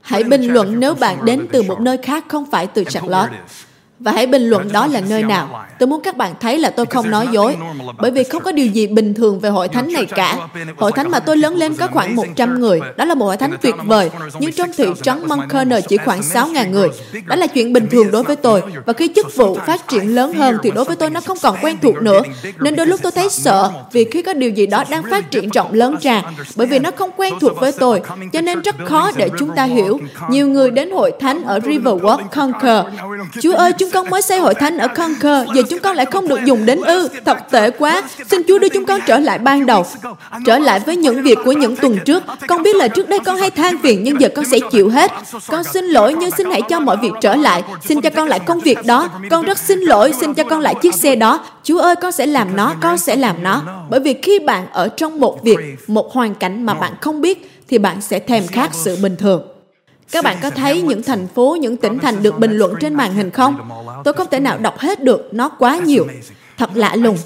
[0.00, 3.36] Hãy bình luận nếu bạn đến từ một nơi khác không phải từ Charlotte
[4.04, 5.64] và hãy bình luận đó là nơi nào.
[5.78, 7.56] Tôi muốn các bạn thấy là tôi không nói dối,
[7.98, 10.36] bởi vì không có điều gì bình thường về hội thánh này cả.
[10.76, 12.80] Hội thánh mà tôi lớn lên có khoảng 100 người.
[12.96, 16.70] Đó là một hội thánh tuyệt vời, nhưng trong thị trấn Montclair chỉ khoảng 6.000
[16.70, 16.88] người.
[17.26, 18.62] Đó là chuyện bình thường đối với tôi.
[18.86, 21.56] Và khi chức vụ phát triển lớn hơn thì đối với tôi nó không còn
[21.62, 22.22] quen thuộc nữa.
[22.60, 25.50] Nên đôi lúc tôi thấy sợ vì khi có điều gì đó đang phát triển
[25.50, 26.22] rộng lớn ra,
[26.56, 28.00] bởi vì nó không quen thuộc với tôi.
[28.32, 30.00] Cho nên rất khó để chúng ta hiểu.
[30.28, 32.84] Nhiều người đến hội thánh ở Riverwalk Conquer.
[33.40, 36.28] Chúa ơi, chúng con mới xây hội thánh ở Conquer, giờ chúng con lại không
[36.28, 37.08] được dùng đến ư.
[37.24, 38.02] Thật tệ quá.
[38.30, 39.86] Xin Chúa đưa chúng con trở lại ban đầu.
[40.46, 42.22] Trở lại với những việc của những tuần trước.
[42.48, 45.12] Con biết là trước đây con hay than phiền, nhưng giờ con sẽ chịu hết.
[45.48, 47.62] Con xin lỗi, nhưng xin hãy cho mọi việc trở lại.
[47.88, 49.08] Xin cho con lại công việc đó.
[49.30, 51.44] Con rất xin lỗi, xin cho con lại chiếc xe đó.
[51.64, 53.62] Chúa ơi, con sẽ làm nó, con sẽ làm nó.
[53.90, 57.50] Bởi vì khi bạn ở trong một việc, một hoàn cảnh mà bạn không biết,
[57.68, 59.51] thì bạn sẽ thèm khát sự bình thường.
[60.10, 63.14] Các bạn có thấy những thành phố, những tỉnh thành được bình luận trên màn
[63.14, 63.70] hình không?
[64.04, 66.06] Tôi không thể nào đọc hết được, nó quá nhiều.
[66.58, 67.16] Thật lạ lùng.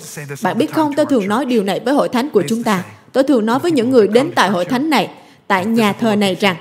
[0.43, 2.85] Bạn biết không, tôi thường nói điều này với hội thánh của chúng ta.
[3.13, 5.11] Tôi thường nói với những người đến tại hội thánh này,
[5.47, 6.57] tại nhà thờ này rằng,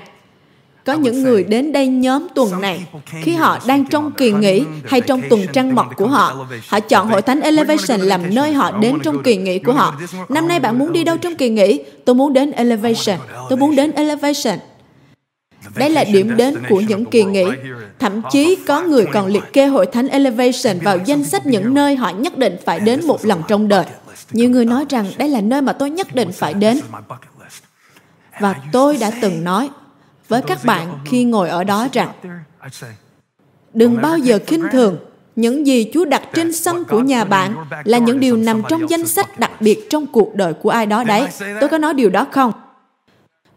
[0.86, 2.86] có những người đến đây nhóm tuần này
[3.22, 7.08] khi họ đang trong kỳ nghỉ hay trong tuần trăng mật của họ họ chọn
[7.08, 10.00] hội thánh elevation làm nơi họ đến trong kỳ nghỉ của họ.
[10.28, 11.80] năm nay bạn muốn đi đâu trong kỳ nghỉ?
[12.04, 13.18] Tôi muốn đến elevation.
[13.48, 14.58] Tôi muốn đến elevation
[15.74, 17.44] đây là điểm đến của những kỳ nghỉ.
[17.98, 21.96] Thậm chí có người còn liệt kê hội thánh Elevation vào danh sách những nơi
[21.96, 23.84] họ nhất định phải đến một lần trong đời.
[24.32, 26.80] Nhiều người nói rằng đây là nơi mà tôi nhất định phải đến.
[28.40, 29.70] Và tôi đã từng nói
[30.28, 32.08] với các bạn khi ngồi ở đó rằng
[33.74, 34.98] đừng bao giờ khinh thường
[35.36, 39.06] những gì Chúa đặt trên sân của nhà bạn là những điều nằm trong danh
[39.06, 41.26] sách đặc biệt trong cuộc đời của ai đó đấy.
[41.60, 42.52] Tôi có nói điều đó không?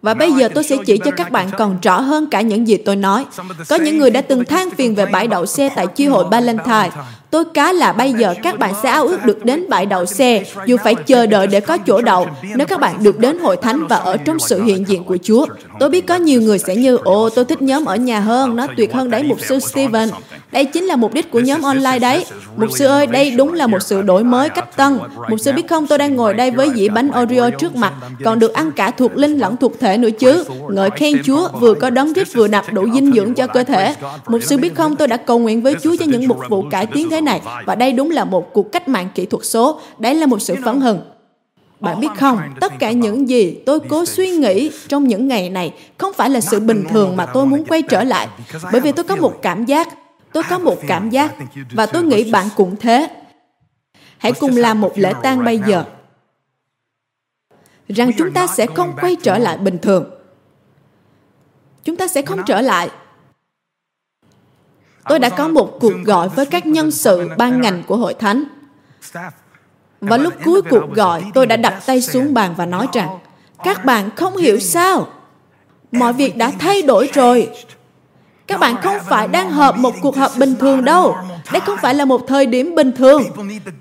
[0.02, 2.78] Và bây giờ tôi sẽ chỉ cho các bạn còn rõ hơn cả những gì
[2.78, 3.26] tôi nói.
[3.70, 6.90] Có những người đã từng than phiền về bãi đậu xe tại chi hội Ballantyne.
[7.32, 10.44] Tôi cá là bây giờ các bạn sẽ ao ước được đến bãi đậu xe,
[10.66, 13.88] dù phải chờ đợi để có chỗ đậu, nếu các bạn được đến hội thánh
[13.88, 15.46] và ở trong sự hiện diện của Chúa.
[15.80, 18.68] Tôi biết có nhiều người sẽ như, ồ, tôi thích nhóm ở nhà hơn, nó
[18.78, 20.10] tuyệt hơn đấy mục sư Steven.
[20.52, 22.26] Đây chính là mục đích của nhóm online đấy.
[22.58, 25.00] Mục sư ơi, đây đúng là một sự đổi mới cách tân.
[25.30, 28.40] Mục sư biết không, tôi đang ngồi đây với dĩ bánh Oreo trước mặt, còn
[28.40, 30.44] được ăn cả thuộc linh lẫn thuộc thể nữa chứ.
[30.70, 33.96] Ngợi khen Chúa, vừa có đấng rít vừa nạp đủ dinh dưỡng cho cơ thể.
[34.28, 36.86] Mục sư biết không, tôi đã cầu nguyện với Chúa cho những mục vụ cải
[36.86, 39.80] tiến thế này, và đây đúng là một cuộc cách mạng kỹ thuật số.
[39.98, 41.02] Đấy là một sự phấn hừng.
[41.80, 45.74] Bạn biết không, tất cả những gì tôi cố suy nghĩ trong những ngày này
[45.98, 48.28] không phải là sự bình thường mà tôi muốn quay trở lại.
[48.72, 49.88] Bởi vì tôi có một cảm giác
[50.34, 51.36] Tôi có một cảm giác
[51.72, 53.10] và tôi nghĩ bạn cũng thế.
[54.18, 55.84] Hãy cùng làm một lễ tang bây giờ.
[57.88, 60.10] Rằng chúng ta sẽ không quay trở lại bình thường.
[61.84, 62.90] Chúng ta sẽ không trở lại.
[65.10, 68.44] Tôi đã có một cuộc gọi với các nhân sự ban ngành của hội thánh.
[70.02, 73.20] Và lúc cuối cuộc gọi, tôi đã đặt tay xuống bàn và nói rằng,
[73.64, 75.08] các bạn không hiểu sao.
[75.92, 77.50] Mọi việc đã thay đổi rồi.
[78.50, 81.16] Các bạn không phải đang họp một cuộc họp bình thường đâu.
[81.52, 83.24] Đây không phải là một thời điểm bình thường.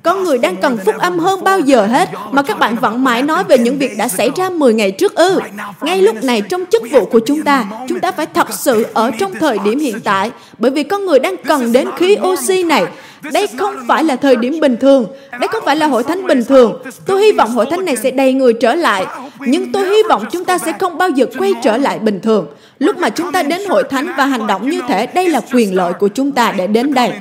[0.02, 3.22] Có người đang cần phúc âm hơn bao giờ hết mà các bạn vẫn mãi
[3.22, 5.40] nói về những việc đã xảy ra 10 ngày trước ư.
[5.80, 9.10] Ngay lúc này trong chức vụ của chúng ta, chúng ta phải thật sự ở
[9.18, 12.86] trong thời điểm hiện tại bởi vì có người đang cần đến khí oxy này
[13.32, 15.06] đây không phải là thời điểm bình thường.
[15.30, 16.82] Đây không phải là hội thánh bình thường.
[17.06, 19.06] Tôi hy vọng hội thánh này sẽ đầy người trở lại.
[19.40, 22.46] Nhưng tôi hy vọng chúng ta sẽ không bao giờ quay trở lại bình thường.
[22.78, 25.74] Lúc mà chúng ta đến hội thánh và hành động như thế, đây là quyền
[25.74, 27.12] lợi của chúng ta để đến đây.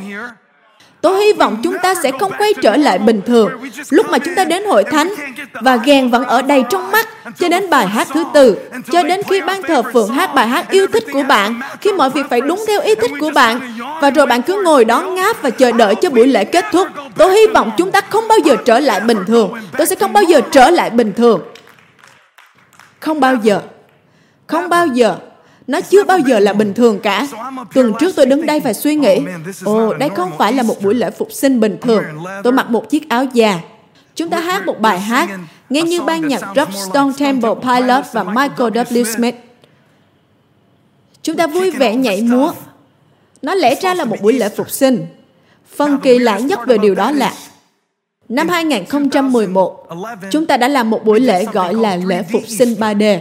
[1.01, 3.51] Tôi hy vọng chúng ta sẽ không quay trở lại bình thường.
[3.89, 5.13] Lúc mà chúng ta đến hội thánh
[5.53, 7.07] và ghen vẫn ở đầy trong mắt
[7.39, 8.57] cho đến bài hát thứ tư,
[8.91, 12.09] cho đến khi ban thờ phượng hát bài hát yêu thích của bạn, khi mọi
[12.09, 13.59] việc phải đúng theo ý thích của bạn,
[14.01, 16.87] và rồi bạn cứ ngồi đó ngáp và chờ đợi cho buổi lễ kết thúc.
[17.15, 19.53] Tôi hy vọng chúng ta không bao giờ trở lại bình thường.
[19.77, 21.41] Tôi sẽ không bao giờ trở lại bình thường.
[22.99, 23.61] Không bao giờ.
[24.47, 25.15] Không bao giờ
[25.67, 27.27] nó chưa bao giờ là bình thường cả.
[27.73, 29.17] Tuần trước tôi đứng đây và suy nghĩ,
[29.63, 32.03] ồ, đây không phải là một buổi lễ phục sinh bình thường.
[32.43, 33.59] Tôi mặc một chiếc áo già.
[34.15, 35.29] Chúng ta hát một bài hát,
[35.69, 39.03] nghe như ban nhạc rock Stone Temple Pilot và Michael W.
[39.15, 39.35] Smith.
[41.21, 42.51] Chúng ta vui vẻ nhảy múa.
[43.41, 45.07] Nó lẽ ra là một buổi lễ phục sinh.
[45.75, 47.33] Phần kỳ lạ nhất về điều đó là
[48.29, 49.87] Năm 2011,
[50.31, 53.19] chúng ta đã làm một buổi lễ gọi là lễ phục sinh 3D.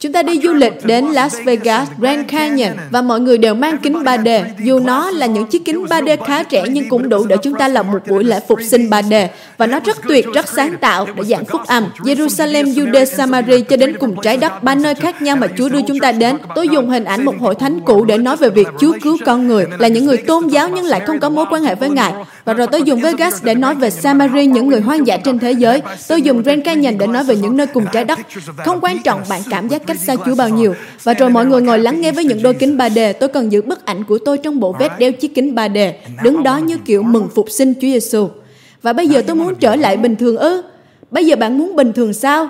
[0.00, 3.78] Chúng ta đi du lịch đến Las Vegas, Grand Canyon và mọi người đều mang
[3.78, 4.44] kính 3D.
[4.64, 7.68] Dù nó là những chiếc kính 3D khá trẻ nhưng cũng đủ để chúng ta
[7.68, 9.26] làm một buổi lễ phục sinh 3D.
[9.56, 11.84] Và nó rất tuyệt, rất sáng tạo để giảng phúc âm.
[11.98, 15.80] Jerusalem, Jude, Samari cho đến cùng trái đất, ba nơi khác nhau mà Chúa đưa
[15.88, 16.36] chúng ta đến.
[16.54, 19.46] Tôi dùng hình ảnh một hội thánh cũ để nói về việc Chúa cứu con
[19.46, 22.12] người, là những người tôn giáo nhưng lại không có mối quan hệ với Ngài.
[22.48, 25.52] Và rồi tôi dùng Vegas để nói về Samari, những người hoang dã trên thế
[25.52, 25.82] giới.
[26.08, 28.18] Tôi dùng Grand Canyon để nói về những nơi cùng trái đất.
[28.56, 30.74] Không quan trọng bạn cảm giác cách xa Chúa bao nhiêu.
[31.02, 33.12] Và rồi mọi người ngồi lắng nghe với những đôi kính 3D.
[33.12, 35.92] Tôi cần giữ bức ảnh của tôi trong bộ vest đeo chiếc kính 3D.
[36.22, 38.28] Đứng đó như kiểu mừng phục sinh Chúa Giêsu.
[38.82, 40.62] Và bây giờ tôi muốn trở lại bình thường ư?
[41.10, 42.48] Bây giờ bạn muốn bình thường sao?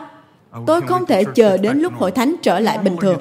[0.67, 3.19] Tôi không thể chờ đến lúc hội thánh trở lại bình thường.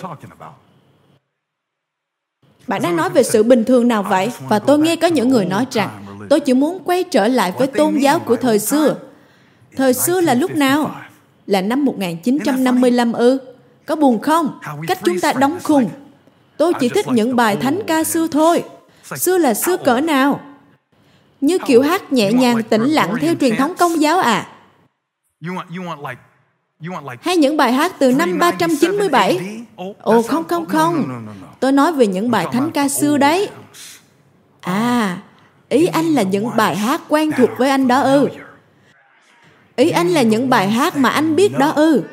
[2.68, 4.32] Bạn đang nói về sự bình thường nào vậy?
[4.50, 5.90] Và tôi nghe có những người nói rằng,
[6.30, 8.96] tôi chỉ muốn quay trở lại với tôn giáo của thời xưa.
[9.76, 10.96] Thời xưa là lúc nào?
[11.48, 13.38] Là năm 1955 ư?
[13.86, 14.60] Có buồn không?
[14.88, 15.90] Cách chúng ta đóng khùng.
[16.58, 18.64] Tôi chỉ thích những bài thánh ca xưa thôi.
[19.16, 20.42] Xưa là xưa cỡ nào?
[21.42, 24.48] Như kiểu hát nhẹ nhàng tĩnh lặng theo truyền thống công giáo à?
[27.22, 29.40] Hay những bài hát từ năm 397?
[30.02, 31.26] Ồ không không không.
[31.60, 33.50] Tôi nói về những bài thánh ca xưa đấy.
[34.62, 35.18] À,
[35.70, 38.30] ý anh là những bài hát quen thuộc với anh đó ư?
[39.76, 42.04] Ý anh là những bài hát mà anh biết đó ư?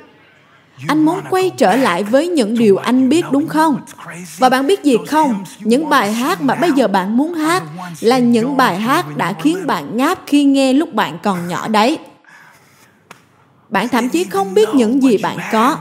[0.89, 3.81] Anh muốn quay trở lại với những điều anh biết đúng không?
[4.39, 5.45] Và bạn biết gì không?
[5.61, 7.63] Những bài hát mà bây giờ bạn muốn hát
[8.01, 11.99] là những bài hát đã khiến bạn ngáp khi nghe lúc bạn còn nhỏ đấy.
[13.69, 15.77] Bạn thậm chí không biết những gì bạn có.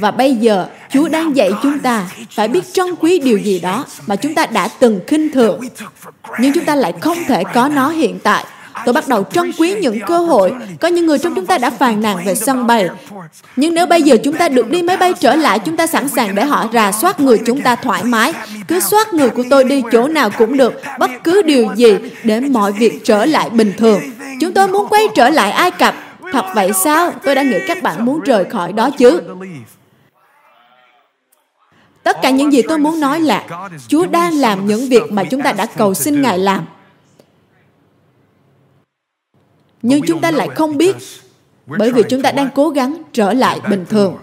[0.00, 3.84] Và bây giờ, Chúa đang dạy chúng ta phải biết trân quý điều gì đó
[4.06, 5.60] mà chúng ta đã từng khinh thường.
[6.40, 8.44] Nhưng chúng ta lại không thể có nó hiện tại.
[8.84, 10.52] tôi bắt đầu trân quý những cơ hội.
[10.80, 12.88] Có những người trong chúng ta đã phàn nàn về sân bay.
[13.56, 16.08] Nhưng nếu bây giờ chúng ta được đi máy bay trở lại, chúng ta sẵn
[16.08, 18.32] sàng để họ rà soát người chúng ta thoải mái.
[18.68, 22.40] Cứ soát người của tôi đi chỗ nào cũng được, bất cứ điều gì để
[22.40, 24.00] mọi việc trở lại bình thường.
[24.40, 25.94] Chúng tôi muốn quay trở lại Ai Cập.
[26.32, 27.12] Thật vậy sao?
[27.24, 29.20] Tôi đã nghĩ các bạn muốn rời khỏi đó chứ.
[32.02, 35.42] Tất cả những gì tôi muốn nói là Chúa đang làm những việc mà chúng
[35.42, 36.66] ta đã cầu xin Ngài làm.
[39.82, 40.96] nhưng chúng ta lại không biết,
[41.66, 44.16] bởi vì chúng ta đang cố gắng trở lại bình thường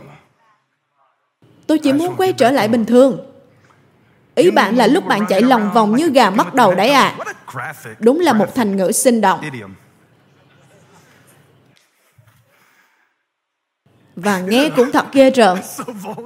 [1.68, 3.18] tôi chỉ muốn quay trở lại bình thường
[4.36, 7.16] ý bạn là lúc bạn chạy lòng vòng như gà mất đầu đấy à
[8.00, 9.40] đúng là một thành ngữ sinh động
[14.16, 15.60] và nghe cũng thật ghê rợn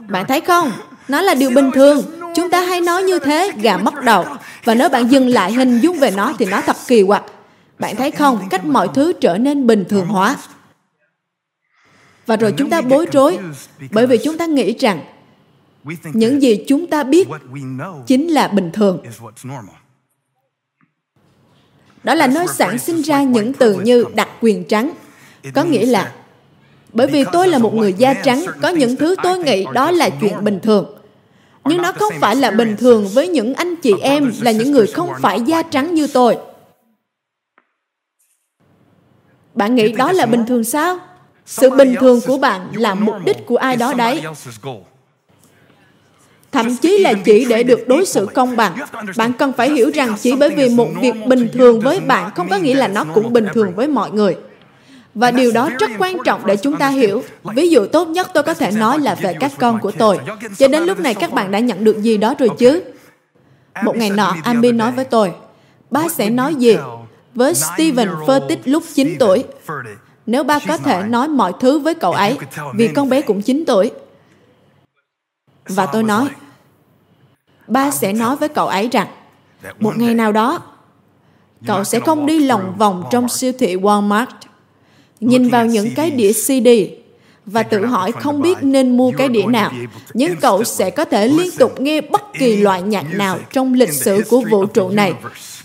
[0.10, 0.72] bạn thấy không
[1.08, 2.02] nó là điều bình thường
[2.36, 4.26] chúng ta hay nói như thế gà mất đầu
[4.64, 7.24] và nếu bạn dừng lại hình dung về nó thì nó thật kỳ quặc
[7.80, 10.38] bạn thấy không, cách mọi thứ trở nên bình thường hóa.
[12.26, 13.40] Và rồi chúng ta bối rối
[13.92, 15.02] bởi vì chúng ta nghĩ rằng
[16.14, 17.28] những gì chúng ta biết
[18.08, 19.04] chính là bình thường.
[22.04, 24.94] Đó là nơi sản sinh ra những từ như đặc quyền trắng.
[25.54, 26.14] Có nghĩa là
[26.94, 30.10] bởi vì tôi là một người da trắng, có những thứ tôi nghĩ đó là
[30.10, 30.86] chuyện bình thường.
[31.66, 34.88] Nhưng nó không phải là bình thường với những anh chị em là những người
[34.88, 36.38] không phải da trắng như tôi.
[39.54, 41.00] Bạn nghĩ đó là bình thường sao?
[41.46, 44.22] Sự bình thường của bạn là mục đích của ai đó đấy.
[46.52, 48.78] Thậm chí là chỉ để được đối xử công bằng.
[49.18, 52.50] Bạn cần phải hiểu rằng chỉ bởi vì một việc bình thường với bạn không
[52.50, 54.36] có nghĩa là nó cũng bình thường với mọi người.
[55.18, 57.24] Và điều đó rất quan trọng để chúng ta hiểu.
[57.44, 60.20] Ví dụ tốt nhất tôi có thể nói là về các con của tôi.
[60.58, 62.84] Cho đến lúc này các bạn đã nhận được gì đó rồi chứ?
[63.84, 65.34] Một ngày nọ, Ambi nói với tôi,
[65.92, 66.78] ba sẽ nói gì
[67.34, 69.44] với Stephen Furtick lúc 9 tuổi.
[70.26, 72.38] Nếu ba có thể nói mọi thứ với cậu ấy,
[72.74, 73.92] vì con bé cũng 9 tuổi.
[75.68, 76.28] Và tôi nói,
[77.68, 79.08] ba sẽ nói với cậu ấy rằng,
[79.80, 80.62] một ngày nào đó,
[81.68, 84.26] cậu sẽ không đi lòng vòng trong siêu thị Walmart,
[85.20, 86.68] nhìn vào những cái đĩa CD
[87.46, 89.72] và tự hỏi không biết nên mua cái đĩa nào,
[90.14, 93.94] nhưng cậu sẽ có thể liên tục nghe bất kỳ loại nhạc nào trong lịch
[93.94, 95.14] sử của vũ trụ này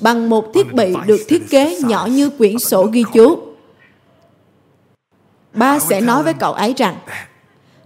[0.00, 3.38] bằng một thiết bị được thiết kế nhỏ như quyển sổ ghi chú.
[5.54, 6.96] Ba sẽ nói với cậu ấy rằng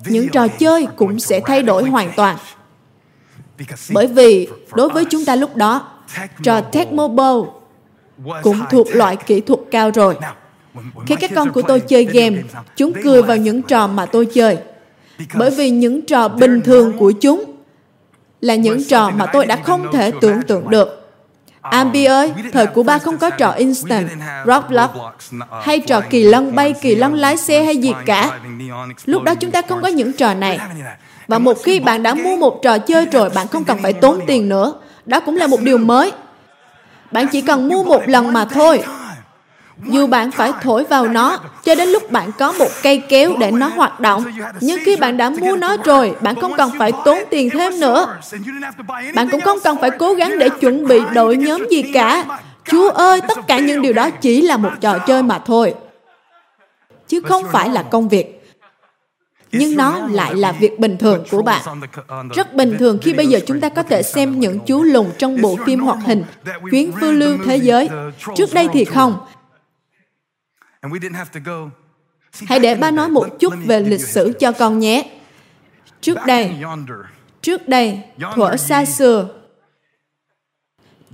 [0.07, 2.37] những trò chơi cũng sẽ thay đổi hoàn toàn.
[3.91, 5.89] Bởi vì đối với chúng ta lúc đó,
[6.43, 7.09] trò Tecmo
[8.43, 10.17] cũng thuộc loại kỹ thuật cao rồi.
[11.07, 12.37] Khi các con của tôi chơi game,
[12.77, 14.59] chúng cười vào những trò mà tôi chơi.
[15.35, 17.45] Bởi vì những trò bình thường của chúng
[18.41, 21.03] là những trò mà tôi đã không thể tưởng tượng được.
[21.61, 24.09] Ambi ơi, thời của ba không có trò instant,
[24.47, 24.91] Roblox,
[25.63, 28.41] hay trò kỳ lân bay, kỳ lân lái xe hay gì cả.
[29.05, 30.59] Lúc đó chúng ta không có những trò này.
[31.29, 34.21] Và một khi bạn đã mua một trò chơi rồi, bạn không cần phải tốn
[34.27, 34.73] tiền nữa.
[35.07, 36.13] Đó cũng là một điều mới.
[37.13, 38.83] Bạn chỉ cần mua một lần mà thôi
[39.85, 43.51] dù bạn phải thổi vào nó, cho đến lúc bạn có một cây kéo để
[43.51, 44.25] nó hoạt động
[44.61, 48.17] nhưng khi bạn đã mua nó rồi, bạn không cần phải tốn tiền thêm nữa
[49.15, 52.25] bạn cũng không cần phải cố gắng để chuẩn bị đội nhóm gì cả
[52.71, 55.75] chúa ơi, tất cả những điều đó chỉ là một trò chơi mà thôi
[57.09, 58.33] chứ không phải là công việc
[59.53, 61.63] nhưng nó lại là việc bình thường của bạn.
[62.35, 65.41] Rất bình thường khi bây giờ chúng ta có thể xem những chú lùn trong
[65.41, 66.25] bộ phim hoạt hình
[66.71, 67.89] Chuyến phiêu lưu thế giới.
[68.37, 69.19] Trước đây thì không.
[72.47, 75.11] Hãy để ba nói một chút về lịch sử cho con nhé.
[76.01, 76.55] Trước đây,
[77.43, 78.01] trước đây,
[78.35, 79.29] thuở xa xưa,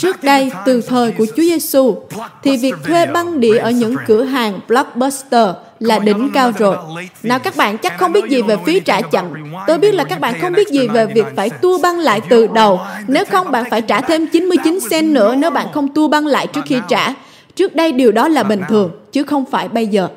[0.02, 1.96] Trước đây, từ thời của Chúa Giêsu,
[2.42, 5.48] thì việc thuê băng đĩa ở những cửa hàng Blockbuster
[5.80, 6.76] là đỉnh cao rồi.
[7.22, 9.24] Nào các bạn chắc không biết gì về phí trả chậm.
[9.66, 12.46] Tôi biết là các bạn không biết gì về việc phải tua băng lại từ
[12.46, 12.80] đầu.
[13.06, 16.46] Nếu không, bạn phải trả thêm 99 cent nữa nếu bạn không tua băng lại
[16.46, 17.14] trước khi trả.
[17.54, 20.08] Trước đây điều đó là bình thường, chứ không phải bây giờ.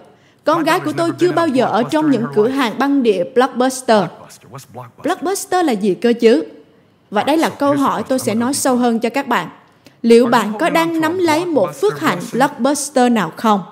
[0.43, 4.03] Con gái của tôi chưa bao giờ ở trong những cửa hàng băng đĩa Blockbuster.
[5.03, 6.43] Blockbuster là gì cơ chứ?
[7.11, 9.49] Và đây là câu hỏi tôi sẽ nói sâu hơn cho các bạn.
[10.01, 13.63] Liệu bạn có đang nắm lấy một phước hạnh Blockbuster nào không?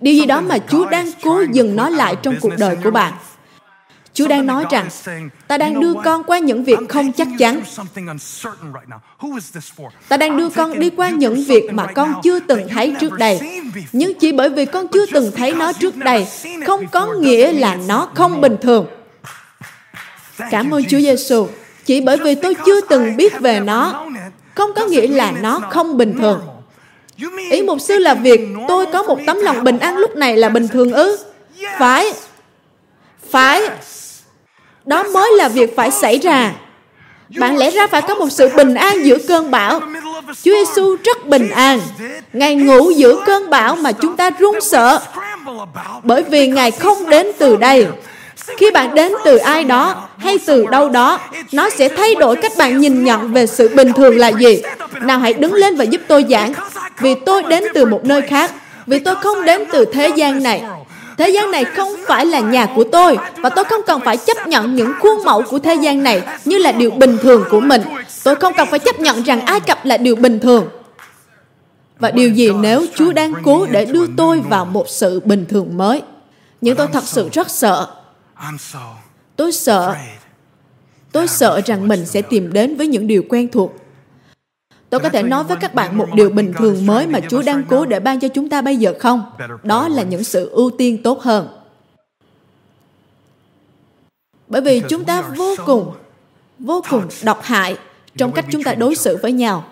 [0.00, 3.12] Điều gì đó mà Chúa đang cố dừng nó lại trong cuộc đời của bạn.
[4.18, 4.88] Chúa đang nói rằng,
[5.48, 7.62] ta đang đưa con qua những việc không chắc chắn.
[10.08, 13.40] Ta đang đưa con đi qua những việc mà con chưa từng thấy trước đây.
[13.92, 16.26] Nhưng chỉ bởi vì con chưa từng thấy nó trước đây,
[16.66, 18.86] không có nghĩa là nó không bình thường.
[20.50, 21.46] Cảm ơn Chúa Giêsu.
[21.84, 24.06] Chỉ bởi vì tôi chưa từng biết về nó,
[24.54, 26.40] không có nghĩa là nó không bình thường.
[27.50, 30.48] Ý mục sư là việc tôi có một tấm lòng bình an lúc này là
[30.48, 31.18] bình thường ư?
[31.78, 32.12] Phải.
[33.30, 33.62] Phải.
[34.88, 36.52] Đó mới là việc phải xảy ra.
[37.38, 39.80] Bạn lẽ ra phải có một sự bình an giữa cơn bão.
[40.26, 41.80] Chúa Giêsu rất bình an.
[42.32, 45.00] Ngài ngủ giữa cơn bão mà chúng ta run sợ.
[46.02, 47.86] Bởi vì Ngài không đến từ đây.
[48.56, 51.20] Khi bạn đến từ ai đó hay từ đâu đó,
[51.52, 54.62] nó sẽ thay đổi cách bạn nhìn nhận về sự bình thường là gì.
[55.00, 56.52] Nào hãy đứng lên và giúp tôi giảng.
[56.98, 58.52] Vì tôi đến từ một nơi khác.
[58.86, 60.62] Vì tôi không đến từ thế gian này.
[61.18, 64.46] Thế gian này không phải là nhà của tôi, và tôi không cần phải chấp
[64.46, 67.82] nhận những khuôn mẫu của thế gian này như là điều bình thường của mình.
[68.24, 70.68] Tôi không cần phải chấp nhận rằng Ai Cập là điều bình thường.
[71.98, 75.76] Và điều gì nếu Chúa đang cố để đưa tôi vào một sự bình thường
[75.76, 76.02] mới?
[76.60, 77.86] Nhưng tôi thật sự rất sợ.
[79.36, 79.94] Tôi sợ.
[81.12, 83.72] Tôi sợ rằng mình sẽ tìm đến với những điều quen thuộc
[84.90, 87.64] Tôi có thể nói với các bạn một điều bình thường mới mà Chúa đang
[87.68, 89.22] cố để ban cho chúng ta bây giờ không?
[89.62, 91.48] Đó là những sự ưu tiên tốt hơn.
[94.48, 95.92] Bởi vì chúng ta vô cùng,
[96.58, 97.76] vô cùng độc hại
[98.16, 99.64] trong cách chúng ta đối xử với nhau.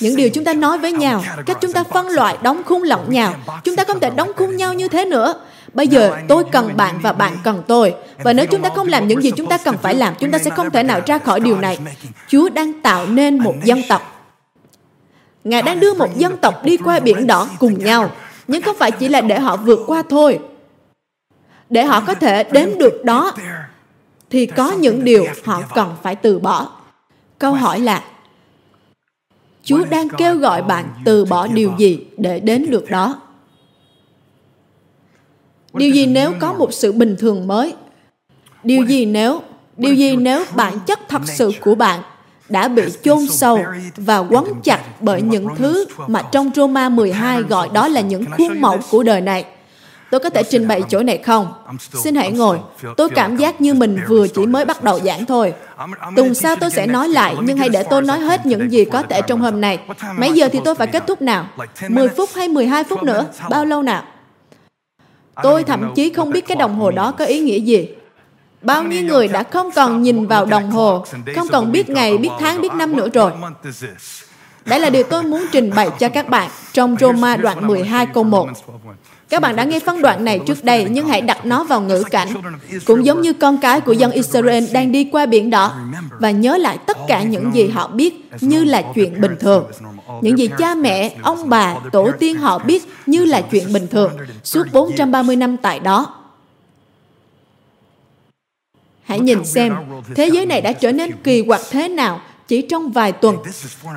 [0.00, 3.10] Những điều chúng ta nói với nhau, cách chúng ta phân loại, đóng khung lẫn
[3.10, 3.34] nhau.
[3.64, 5.34] Chúng ta không thể đóng khung nhau như thế nữa.
[5.74, 7.94] Bây giờ tôi cần bạn và bạn cần tôi.
[8.18, 10.38] Và nếu chúng ta không làm những gì chúng ta cần phải làm, chúng ta
[10.38, 11.78] sẽ không thể nào ra khỏi điều này.
[12.28, 14.19] Chúa đang tạo nên một dân tộc
[15.44, 18.10] Ngài đang đưa một dân tộc đi qua biển đỏ cùng nhau,
[18.48, 20.38] nhưng không phải chỉ là để họ vượt qua thôi.
[21.70, 23.32] Để họ có thể đến được đó,
[24.30, 26.70] thì có những điều họ cần phải từ bỏ.
[27.38, 28.04] Câu hỏi là,
[29.64, 33.20] Chúa đang kêu gọi bạn từ bỏ điều gì để đến được đó?
[35.72, 37.74] Điều gì nếu có một sự bình thường mới?
[38.62, 39.42] Điều gì nếu,
[39.76, 42.02] điều gì nếu bản chất thật sự của bạn
[42.50, 43.58] đã bị chôn sâu
[43.96, 48.60] và quấn chặt bởi những thứ mà trong Roma 12 gọi đó là những khuôn
[48.60, 49.44] mẫu của đời này.
[50.10, 51.52] Tôi có thể trình bày chỗ này không?
[52.04, 52.58] Xin hãy ngồi.
[52.96, 55.54] Tôi cảm giác như mình vừa chỉ mới bắt đầu giảng thôi.
[56.16, 59.02] Tuần sau tôi sẽ nói lại, nhưng hãy để tôi nói hết những gì có
[59.02, 59.78] thể trong hôm nay.
[60.16, 61.46] Mấy giờ thì tôi phải kết thúc nào?
[61.88, 63.26] 10 phút hay 12 phút nữa?
[63.50, 64.02] Bao lâu nào?
[65.42, 67.88] Tôi thậm chí không biết cái đồng hồ đó có ý nghĩa gì.
[68.62, 71.04] Bao nhiêu người đã không còn nhìn vào đồng hồ,
[71.36, 73.32] không còn biết ngày, biết tháng, biết năm nữa rồi.
[74.64, 78.24] Đây là điều tôi muốn trình bày cho các bạn trong Roma đoạn 12 câu
[78.24, 78.48] 1.
[79.28, 82.02] Các bạn đã nghe phân đoạn này trước đây, nhưng hãy đặt nó vào ngữ
[82.10, 82.28] cảnh.
[82.86, 85.72] Cũng giống như con cái của dân Israel đang đi qua biển đỏ
[86.18, 89.64] và nhớ lại tất cả những gì họ biết như là chuyện bình thường.
[90.22, 94.12] Những gì cha mẹ, ông bà, tổ tiên họ biết như là chuyện bình thường
[94.44, 96.19] suốt 430 năm tại đó.
[99.10, 99.74] Hãy nhìn xem,
[100.14, 103.36] thế giới này đã trở nên kỳ quặc thế nào chỉ trong vài tuần.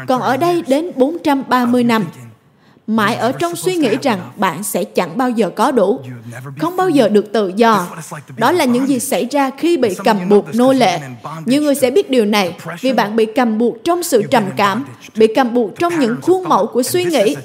[0.08, 2.06] Còn ở đây đến 430 năm
[2.88, 6.00] mãi ở trong suy nghĩ rằng bạn sẽ chẳng bao giờ có đủ.
[6.60, 7.88] Không bao giờ được tự do.
[8.38, 11.00] Đó là những gì xảy ra khi bị cầm buộc nô lệ.
[11.46, 14.86] Nhiều người sẽ biết điều này vì bạn bị cầm buộc trong sự trầm cảm
[15.16, 17.36] bị cầm buộc trong những khuôn mẫu của suy nghĩ.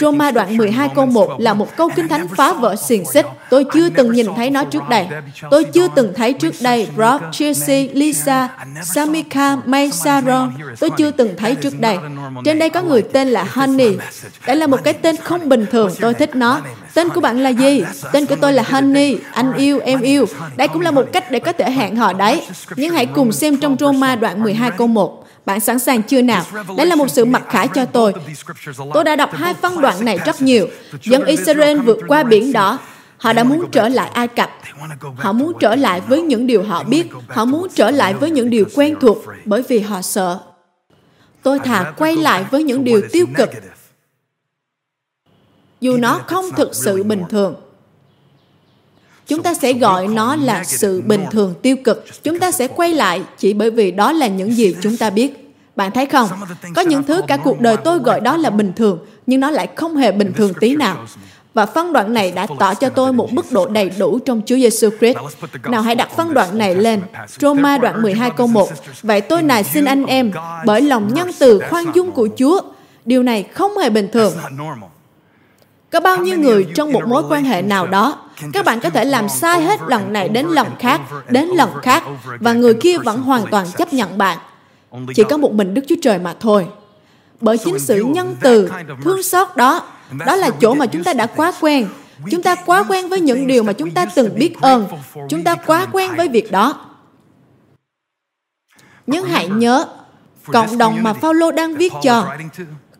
[0.00, 3.26] Roma đoạn 12 câu 1 là một câu kinh thánh phá vỡ xiềng xích.
[3.50, 5.06] Tôi chưa từng nhìn thấy nó trước đây.
[5.50, 8.48] Tôi chưa từng thấy trước đây Brock, Chelsea, Lisa,
[8.82, 11.96] Samika, May, Sharon tôi chưa từng thấy trước đây.
[12.44, 13.96] trên đây có người tên là Honey.
[14.46, 16.60] đây là một một cái tên không bình thường, tôi thích nó.
[16.94, 17.82] Tên của bạn là gì?
[18.12, 20.26] Tên của tôi là Honey, anh yêu, em yêu.
[20.56, 22.42] Đây cũng là một cách để có thể hẹn hò đấy.
[22.76, 25.24] Nhưng hãy cùng xem trong Roma đoạn 12 câu 1.
[25.46, 26.44] Bạn sẵn sàng chưa nào?
[26.76, 28.12] Đây là một sự mặc khải cho tôi.
[28.94, 30.66] Tôi đã đọc hai phân đoạn này rất nhiều.
[31.02, 32.78] Dân Israel vượt qua biển đỏ.
[33.16, 34.50] Họ đã muốn trở lại Ai Cập.
[35.16, 37.06] Họ muốn trở lại với những điều họ biết.
[37.28, 40.38] Họ muốn trở lại với những điều quen thuộc bởi vì họ sợ.
[41.42, 43.50] tôi thà quay lại với những điều tiêu cực
[45.80, 47.54] dù nó không thực sự bình thường.
[49.26, 52.04] Chúng ta sẽ gọi nó là sự bình thường tiêu cực.
[52.22, 55.54] Chúng ta sẽ quay lại chỉ bởi vì đó là những gì chúng ta biết.
[55.76, 56.28] Bạn thấy không?
[56.74, 59.68] Có những thứ cả cuộc đời tôi gọi đó là bình thường nhưng nó lại
[59.76, 61.06] không hề bình thường tí nào.
[61.54, 64.56] và phân đoạn này đã tỏ cho tôi một mức độ đầy đủ trong Chúa
[64.56, 65.16] Giêsu Christ.
[65.64, 67.00] Nào hãy đặt phân đoạn này lên.
[67.38, 68.68] Roma đoạn 12 câu 1.
[69.02, 70.30] Vậy tôi này xin anh em,
[70.64, 72.60] bởi lòng nhân từ khoan dung của Chúa,
[73.04, 74.32] điều này không hề bình thường.
[75.92, 78.18] Có bao nhiêu người trong một mối quan hệ nào đó,
[78.52, 82.02] các bạn có thể làm sai hết lần này đến lần khác, đến lần khác,
[82.40, 84.38] và người kia vẫn hoàn toàn chấp nhận bạn.
[85.16, 86.66] Chỉ có một mình Đức Chúa Trời mà thôi.
[87.40, 88.70] Bởi chính sự nhân từ,
[89.04, 89.82] thương xót đó,
[90.26, 91.88] đó là chỗ mà chúng ta đã quá quen.
[92.30, 94.86] Chúng ta quá quen với những điều mà chúng ta từng biết ơn.
[95.28, 96.80] Chúng ta quá quen với việc đó.
[99.06, 99.86] Nhưng hãy nhớ,
[100.52, 102.26] cộng đồng mà Phaolô đang viết cho,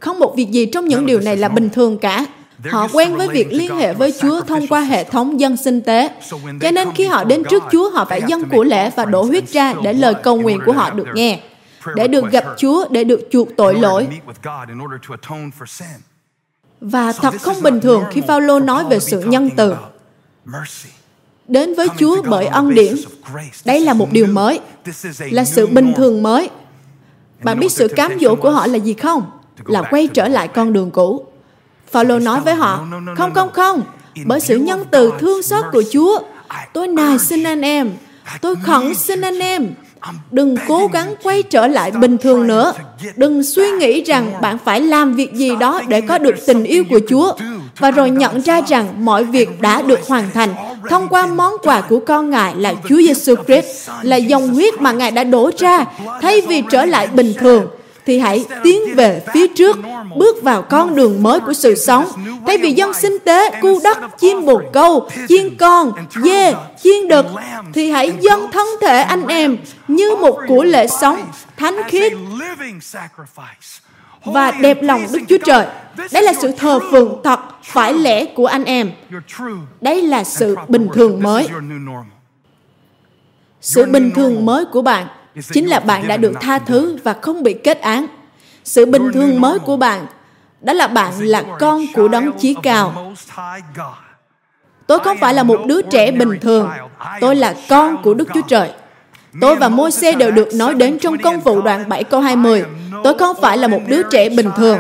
[0.01, 2.27] không một việc gì trong những điều này là bình thường cả.
[2.65, 6.11] Họ quen với việc liên hệ với Chúa thông qua hệ thống dân sinh tế.
[6.61, 9.49] Cho nên khi họ đến trước Chúa, họ phải dâng của lễ và đổ huyết
[9.49, 11.41] ra để lời cầu nguyện của họ được nghe,
[11.95, 14.09] để được gặp Chúa, để được chuộc tội lỗi.
[16.81, 19.75] Và thật không bình thường khi Phaolô nói về sự nhân từ.
[21.49, 22.95] Đến với Chúa bởi ân điển.
[23.65, 24.61] Đây là một điều mới,
[25.31, 26.51] là sự bình thường mới.
[27.43, 29.31] Bạn biết sự cám dỗ của họ là gì không?
[29.65, 31.25] Là quay trở lại con đường cũ.
[31.91, 32.87] Phaolô nói với họ,
[33.17, 33.83] không không không,
[34.25, 36.19] bởi sự nhân từ thương xót của Chúa,
[36.73, 37.91] tôi nài xin anh em,
[38.41, 39.75] tôi khẩn xin anh em,
[40.31, 42.73] đừng cố gắng quay trở lại bình thường nữa.
[43.17, 46.85] đừng suy nghĩ rằng bạn phải làm việc gì đó để có được tình yêu
[46.91, 47.33] của chúa
[47.79, 50.55] và rồi nhận ra rằng mọi việc đã được hoàn thành
[50.91, 54.93] thông qua món quà của con ngài là chúa giêsu christ là dòng huyết mà
[54.93, 55.85] ngài đã đổ ra.
[56.23, 57.67] thay vì trở lại bình thường
[58.09, 59.79] thì hãy tiến về phía trước,
[60.17, 62.07] bước vào con đường mới của sự sống.
[62.47, 65.93] Thay vì dân sinh tế, cu đất, chim bồ câu, chiên con,
[66.25, 67.27] dê, chiên đực,
[67.73, 69.57] thì hãy dâng thân thể anh em
[69.89, 71.21] như một của lễ sống,
[71.57, 72.13] thánh khiết
[74.25, 75.67] và đẹp lòng Đức Chúa Trời.
[76.13, 78.93] Đây là sự thờ phượng thật, phải lẽ của anh em.
[79.81, 81.49] Đây là sự bình thường mới.
[83.61, 85.07] Sự bình thường mới của bạn
[85.53, 88.07] chính là bạn đã được tha thứ và không bị kết án.
[88.65, 90.07] Sự bình thường mới của bạn
[90.61, 93.13] đó là bạn là con của đấng chí cao.
[94.87, 96.71] Tôi không phải là một đứa trẻ bình thường.
[97.21, 98.71] Tôi là con của Đức Chúa Trời.
[99.41, 102.65] Tôi và Môi-se đều được nói đến trong công vụ đoạn 7 câu 20.
[103.05, 104.79] Tôi không phải là một đứa trẻ bình thường.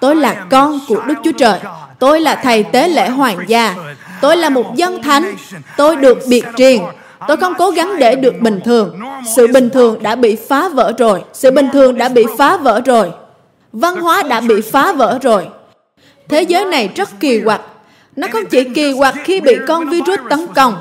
[0.00, 1.60] Tôi là con của Đức Chúa Trời.
[1.98, 3.74] Tôi là thầy tế lễ hoàng gia.
[4.20, 5.34] Tôi là một dân thánh.
[5.76, 6.82] Tôi được biệt riêng.
[7.28, 9.00] Tôi không cố gắng để được bình thường.
[9.36, 11.22] Sự bình thường đã bị phá vỡ rồi.
[11.32, 13.10] Sự bình thường đã bị phá vỡ rồi.
[13.72, 15.48] Văn hóa đã bị phá vỡ rồi.
[16.28, 17.60] Thế giới này rất kỳ quặc.
[18.16, 20.74] Nó không chỉ kỳ quặc khi bị con virus tấn công.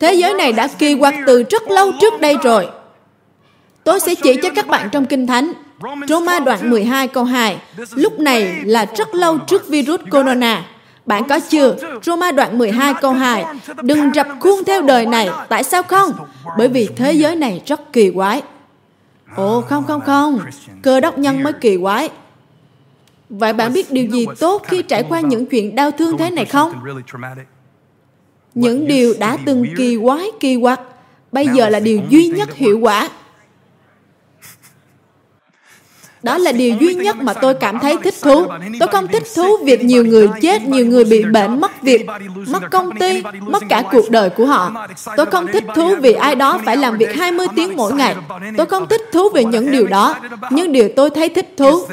[0.00, 2.68] Thế giới này đã kỳ quặc từ rất lâu trước đây rồi.
[3.84, 5.52] Tôi sẽ chỉ cho các bạn trong Kinh Thánh.
[6.08, 7.56] Roma đoạn 12 câu 2.
[7.94, 10.64] Lúc này là rất lâu trước virus corona.
[11.06, 11.76] Bạn có chưa?
[12.02, 13.44] Roma đoạn 12 câu 2.
[13.82, 15.28] Đừng rập khuôn theo đời này.
[15.48, 16.12] Tại sao không?
[16.58, 18.42] Bởi vì thế giới này rất kỳ quái.
[19.36, 20.40] Ồ, không, không, không.
[20.82, 22.10] Cơ đốc nhân mới kỳ quái.
[23.28, 26.44] Vậy bạn biết điều gì tốt khi trải qua những chuyện đau thương thế này
[26.44, 26.72] không?
[28.54, 30.80] Những điều đã từng kỳ quái, kỳ quặc,
[31.32, 33.08] bây giờ là điều duy nhất hiệu quả
[36.26, 38.46] đó là điều duy nhất mà tôi cảm thấy thích thú.
[38.80, 42.06] Tôi không thích thú việc nhiều người chết, nhiều người bị bệnh, mất việc,
[42.46, 44.86] mất công ty, mất cả cuộc đời của họ.
[45.16, 48.16] Tôi không thích thú vì ai đó phải làm việc 20 tiếng mỗi ngày.
[48.56, 50.14] Tôi không thích thú về những điều đó.
[50.50, 51.86] Nhưng điều tôi thấy thích thú,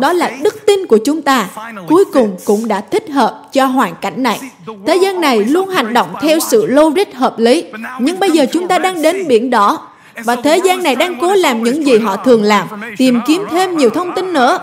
[0.00, 1.48] đó là đức tin của chúng ta
[1.88, 4.40] cuối cùng cũng đã thích hợp cho hoàn cảnh này.
[4.86, 7.64] Thế gian này luôn hành động theo sự logic hợp lý.
[8.00, 9.78] Nhưng bây giờ chúng ta đang đến biển đỏ
[10.24, 12.66] và thế gian này đang cố làm những gì họ thường làm,
[12.96, 14.58] tìm kiếm thêm nhiều thông tin nữa.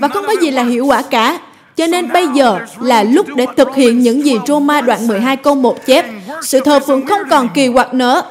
[0.00, 1.38] Và không có gì là hiệu quả cả.
[1.76, 5.54] Cho nên bây giờ là lúc để thực hiện những gì Roma đoạn 12 câu
[5.54, 6.06] 1 chép.
[6.42, 8.22] Sự thờ phượng không còn kỳ quặc nữa.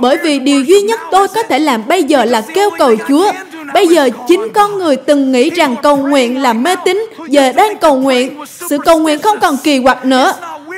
[0.00, 3.32] Bởi vì điều duy nhất tôi có thể làm bây giờ là kêu cầu Chúa.
[3.74, 7.76] Bây giờ chính con người từng nghĩ rằng cầu nguyện là mê tín, giờ đang
[7.76, 8.44] cầu nguyện.
[8.70, 10.32] Sự cầu nguyện không còn kỳ quặc nữa.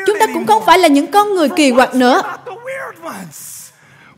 [0.07, 2.23] Chúng ta cũng không phải là những con người kỳ quặc nữa.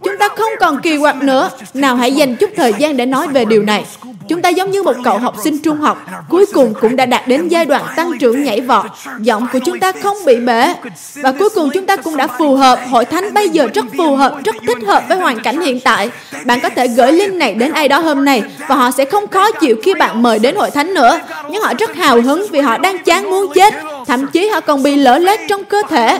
[0.06, 1.50] Chúng ta không còn kỳ quặc nữa.
[1.74, 3.84] Nào hãy dành chút thời gian để nói về điều này.
[4.28, 7.28] Chúng ta giống như một cậu học sinh trung học, cuối cùng cũng đã đạt
[7.28, 8.86] đến giai đoạn tăng trưởng nhảy vọt.
[9.20, 10.74] Giọng của chúng ta không bị bể.
[11.14, 12.78] Và cuối cùng chúng ta cũng đã phù hợp.
[12.90, 16.10] Hội thánh bây giờ rất phù hợp, rất thích hợp với hoàn cảnh hiện tại.
[16.44, 19.28] Bạn có thể gửi link này đến ai đó hôm nay và họ sẽ không
[19.28, 21.20] khó chịu khi bạn mời đến hội thánh nữa.
[21.50, 23.74] Nhưng họ rất hào hứng vì họ đang chán muốn chết.
[24.06, 26.18] Thậm chí họ còn bị lỡ lét trong cơ thể.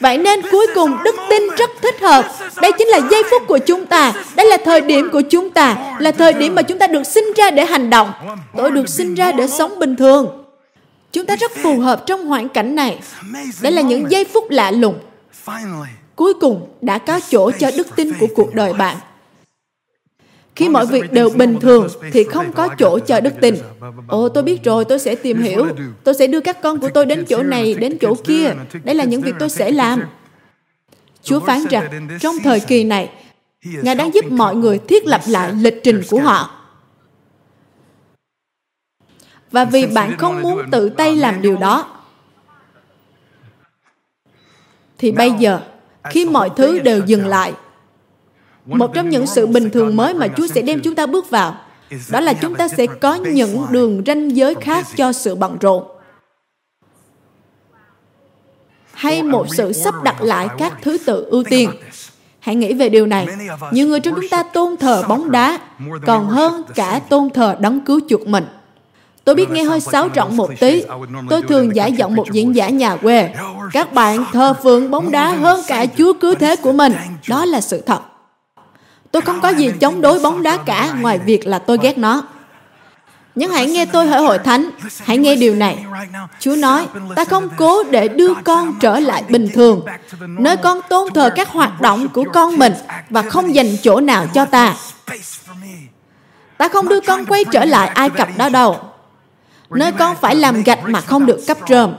[0.00, 2.24] Vậy nên cuối cùng đức tin rất thích hợp.
[2.62, 4.12] Đây chính là giây phút của chúng ta.
[4.36, 5.76] Đây là thời điểm của chúng ta.
[5.98, 8.12] Là thời điểm mà chúng ta được sinh ra để hành động.
[8.56, 10.44] Tôi được sinh ra để sống bình thường.
[11.12, 12.98] Chúng ta rất phù hợp trong hoàn cảnh này.
[13.62, 14.98] Đây là những giây phút lạ lùng.
[16.16, 18.96] Cuối cùng đã có chỗ cho đức tin của cuộc đời bạn.
[20.56, 23.54] Khi mọi việc đều bình thường thì không có chỗ cho đức tin.
[24.08, 25.66] Ồ, tôi biết rồi, tôi sẽ tìm hiểu.
[26.04, 28.54] Tôi sẽ đưa các con của tôi đến chỗ này, đến chỗ kia.
[28.84, 30.02] Đây là những việc tôi sẽ làm.
[31.22, 33.10] Chúa phán rằng, trong thời kỳ này,
[33.64, 36.50] Ngài đang giúp mọi người thiết lập lại lịch trình của họ.
[39.50, 42.00] Và vì bạn không muốn tự tay làm điều đó,
[44.98, 45.60] thì bây giờ,
[46.10, 47.52] khi mọi thứ đều dừng lại,
[48.66, 51.56] một trong những sự bình thường mới mà Chúa sẽ đem chúng ta bước vào,
[52.10, 55.84] đó là chúng ta sẽ có những đường ranh giới khác cho sự bận rộn.
[58.92, 61.70] Hay một sự sắp đặt lại các thứ tự ưu tiên.
[62.40, 63.26] Hãy nghĩ về điều này.
[63.72, 65.58] Nhiều người trong chúng ta tôn thờ bóng đá,
[66.06, 68.44] còn hơn cả tôn thờ đấng cứu chuộc mình.
[69.24, 70.84] Tôi biết nghe hơi xáo trọng một tí.
[71.30, 73.30] Tôi thường giải giọng một diễn giả nhà quê.
[73.72, 76.92] Các bạn thờ phượng bóng đá hơn cả Chúa cứu thế của mình.
[77.28, 78.00] Đó là sự thật.
[79.14, 82.22] Tôi không có gì chống đối bóng đá cả ngoài việc là tôi ghét nó.
[83.34, 84.70] Nhưng hãy nghe tôi hỏi hội thánh,
[85.04, 85.84] hãy nghe điều này.
[86.40, 86.86] Chúa nói,
[87.16, 89.86] ta không cố để đưa con trở lại bình thường,
[90.20, 92.72] nơi con tôn thờ các hoạt động của con mình
[93.10, 94.74] và không dành chỗ nào cho ta.
[96.58, 98.76] Ta không đưa con quay trở lại Ai Cập đó đâu,
[99.70, 101.94] nơi con phải làm gạch mà không được cấp trơm.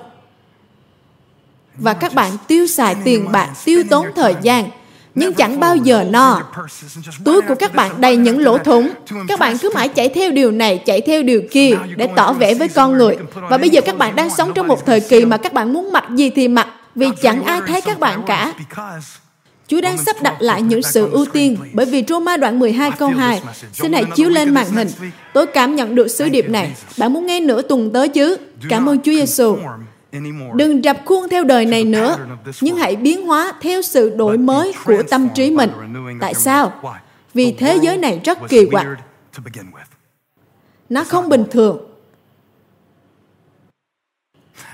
[1.78, 4.70] Và các bạn tiêu xài tiền bạc, tiêu tốn thời gian,
[5.16, 6.41] nhưng chẳng bao giờ no.
[7.24, 8.91] Túi của các bạn đầy những lỗ thủng.
[9.28, 12.53] Các bạn cứ mãi chạy theo điều này, chạy theo điều kia để tỏ vẻ
[12.53, 13.18] với con người.
[13.49, 15.91] Và bây giờ các bạn đang sống trong một thời kỳ mà các bạn muốn
[15.91, 18.53] mặc gì thì mặc vì chẳng ai thấy các bạn cả.
[19.68, 23.09] Chúa đang sắp đặt lại những sự ưu tiên bởi vì Roma đoạn 12 câu
[23.09, 23.41] 2
[23.74, 24.88] Xin hãy chiếu lên màn hình.
[25.34, 26.76] Tôi cảm nhận được sứ điệp này.
[26.97, 28.38] Bạn muốn nghe nửa tuần tới chứ?
[28.70, 29.57] Cảm ơn Chúa Giêsu.
[30.55, 32.18] Đừng rập khuôn theo đời này nữa,
[32.61, 35.72] nhưng hãy biến hóa theo sự đổi mới của tâm trí mình.
[36.22, 36.74] Tại sao?
[37.34, 38.88] Vì thế giới này rất kỳ quặc.
[40.89, 41.78] Nó không bình thường.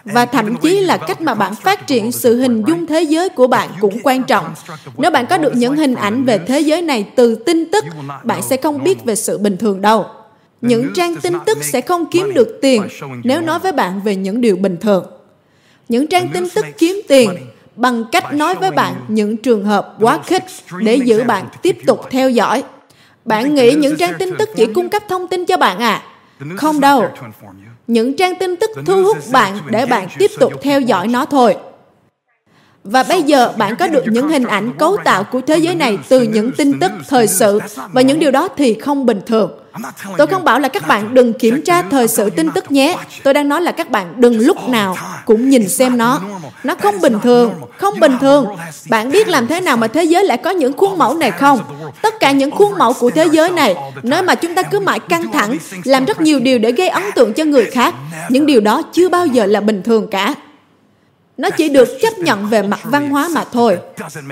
[0.04, 3.48] Và thậm chí là cách mà bạn phát triển sự hình dung thế giới của
[3.48, 4.54] bạn cũng quan trọng.
[4.98, 7.86] Nếu bạn có được những hình ảnh về thế giới này từ tin tức,
[8.24, 10.06] bạn sẽ không biết về sự bình thường đâu.
[10.62, 12.82] Những trang tin tức sẽ không kiếm được tiền
[13.24, 15.06] nếu nói với bạn về những điều bình thường
[15.90, 17.30] những trang tin tức kiếm tiền
[17.76, 20.44] bằng cách nói với bạn những trường hợp quá khích
[20.80, 22.64] để giữ bạn tiếp tục theo dõi.
[23.26, 26.04] Bạn nghĩ những trang tin tức chỉ cung cấp thông tin cho bạn à?
[26.58, 27.10] Không đâu.
[27.88, 31.56] Những trang tin tức thu hút bạn để bạn tiếp tục theo dõi nó thôi.
[32.84, 35.98] Và bây giờ bạn có được những hình ảnh cấu tạo của thế giới này
[36.10, 37.60] từ những tin tức thời sự
[37.92, 39.52] và những điều đó thì không bình thường.
[40.18, 42.98] Tôi không bảo là các bạn đừng kiểm tra thời sự tin tức nhé.
[43.24, 46.22] Tôi đang nói là các bạn đừng lúc nào cũng nhìn xem nó.
[46.64, 48.46] Nó không bình thường, không bình thường.
[48.90, 51.60] Bạn biết làm thế nào mà thế giới lại có những khuôn mẫu này không?
[52.02, 55.00] Tất cả những khuôn mẫu của thế giới này, nơi mà chúng ta cứ mãi
[55.00, 57.94] căng thẳng, làm rất nhiều điều để gây ấn tượng cho người khác.
[58.30, 60.34] Những điều đó chưa bao giờ là bình thường cả.
[61.38, 63.78] Nó chỉ được chấp nhận về mặt văn hóa mà thôi,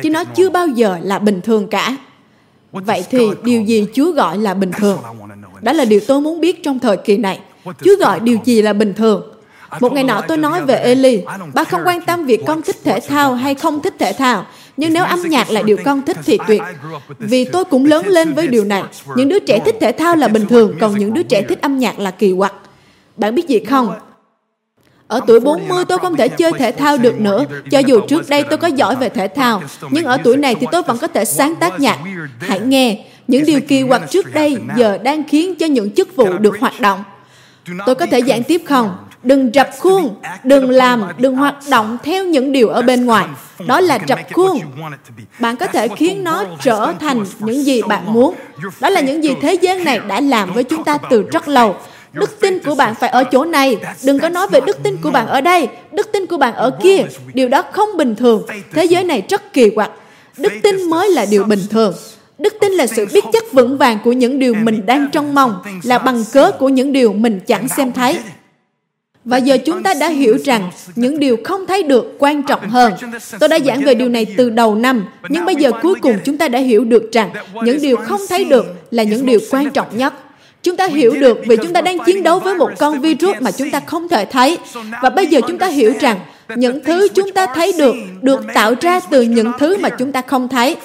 [0.03, 1.97] chứ nó chưa bao giờ là bình thường cả.
[2.71, 4.99] Vậy thì điều gì Chúa gọi là bình thường?
[5.61, 7.39] Đó là điều tôi muốn biết trong thời kỳ này.
[7.83, 9.33] Chúa gọi điều gì là bình thường?
[9.79, 11.21] Một ngày nọ tôi nói về Eli,
[11.53, 14.45] ba không quan tâm việc con thích thể thao hay không thích thể thao,
[14.77, 16.61] nhưng nếu âm nhạc là điều con thích thì tuyệt.
[17.19, 18.83] Vì tôi cũng lớn lên với điều này.
[19.15, 21.79] Những đứa trẻ thích thể thao là bình thường, còn những đứa trẻ thích âm
[21.79, 22.53] nhạc là kỳ quặc.
[23.17, 23.93] Bạn biết gì không?
[25.10, 28.43] Ở tuổi 40 tôi không thể chơi thể thao được nữa, cho dù trước đây
[28.43, 29.62] tôi có giỏi về thể thao.
[29.91, 31.97] Nhưng ở tuổi này thì tôi vẫn có thể sáng tác nhạc.
[32.39, 36.38] Hãy nghe, những điều kỳ quặc trước đây giờ đang khiến cho những chức vụ
[36.38, 37.03] được hoạt động.
[37.86, 38.97] Tôi có thể giảng tiếp không?
[39.24, 43.26] Đừng rập khuôn, đừng làm, đừng hoạt động theo những điều ở bên ngoài.
[43.68, 44.60] Đó là rập khuôn.
[45.39, 48.36] Bạn có thể khiến nó trở thành những gì bạn muốn.
[48.80, 51.76] Đó là những gì thế gian này đã làm với chúng ta từ rất lâu.
[52.14, 53.78] Đức tin của bạn phải ở chỗ này.
[54.03, 55.68] Đừng có nói về đức tin của bạn ở đây.
[55.91, 57.03] Đức tin của bạn ở kia.
[57.34, 58.43] Điều đó không bình thường.
[58.74, 59.91] Thế giới này rất kỳ quặc.
[60.38, 61.93] Đức tin mới là điều bình thường.
[62.38, 65.62] Đức tin là sự biết chắc vững vàng của những điều mình đang trông mong,
[65.84, 68.18] là bằng cớ của những điều mình chẳng xem thấy.
[69.26, 72.93] Và giờ chúng ta đã hiểu rằng những điều không thấy được quan trọng hơn.
[73.39, 76.38] Tôi đã giảng về điều này từ đầu năm, nhưng bây giờ cuối cùng chúng
[76.38, 77.30] ta đã hiểu được rằng
[77.64, 80.14] những điều không thấy được là những điều quan trọng nhất.
[80.64, 83.51] Chúng ta hiểu được vì chúng ta đang chiến đấu với một con virus mà
[83.51, 84.57] chúng ta không thể thấy.
[85.01, 86.20] Và bây giờ chúng ta hiểu rằng
[86.55, 90.22] những thứ chúng ta thấy được được tạo ra từ những thứ mà chúng ta
[90.22, 90.78] không thấy.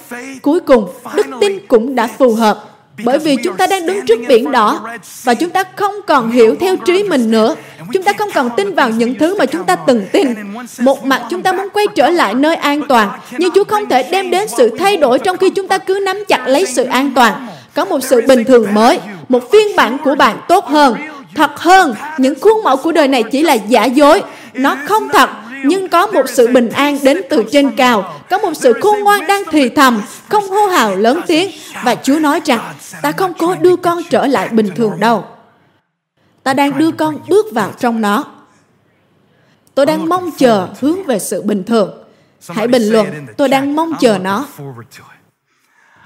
[0.43, 2.65] Cuối cùng, đức tin cũng đã phù hợp
[3.05, 4.81] bởi vì chúng ta đang đứng trước biển đỏ
[5.23, 7.55] và chúng ta không còn hiểu theo trí mình nữa.
[7.93, 10.35] Chúng ta không còn tin vào những thứ mà chúng ta từng tin.
[10.81, 13.09] Một mặt chúng ta muốn quay trở lại nơi an toàn,
[13.39, 16.25] nhưng Chúa không thể đem đến sự thay đổi trong khi chúng ta cứ nắm
[16.29, 17.47] chặt lấy sự an toàn.
[17.75, 20.97] Có một sự bình thường mới, một phiên bản của bạn tốt hơn,
[21.35, 21.95] thật hơn.
[22.19, 24.23] Những khuôn mẫu của đời này chỉ là giả dối.
[24.55, 25.31] Nó không thật,
[25.65, 29.27] nhưng có một sự bình an đến từ trên cao, có một sự khôn ngoan
[29.27, 31.51] đang thì thầm, không hô hào lớn tiếng.
[31.85, 35.25] Và Chúa nói rằng, ta không cố đưa con trở lại bình thường đâu.
[36.43, 38.25] Ta đang đưa con bước vào trong nó.
[39.75, 41.91] Tôi đang mong chờ hướng về sự bình thường.
[42.49, 44.47] Hãy bình luận, tôi đang mong chờ nó.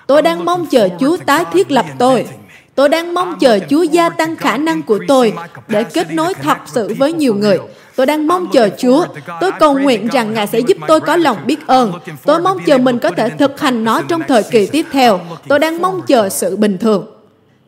[0.09, 2.27] Tôi đang mong chờ Chúa tái thiết lập tôi.
[2.75, 5.33] Tôi đang mong chờ Chúa gia tăng khả năng của tôi
[5.69, 7.59] để kết nối thật sự với nhiều người.
[7.97, 9.07] Tôi đang mong chờ Chúa.
[9.41, 11.93] Tôi cầu nguyện rằng Ngài sẽ giúp tôi có lòng biết ơn.
[12.25, 15.21] Tôi mong chờ mình có thể thực hành nó trong thời kỳ tiếp theo.
[15.49, 17.07] Tôi đang mong chờ sự bình thường.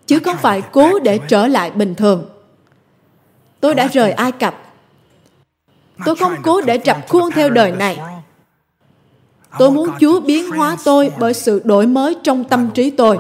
[0.07, 2.25] Chứ không phải cố để trở lại bình thường.
[3.61, 4.55] Tôi đã rời Ai Cập.
[6.05, 7.99] Tôi không cố để trập khuôn theo đời này.
[9.59, 13.19] Tôi muốn Chúa biến hóa tôi bởi sự đổi mới trong tâm trí tôi.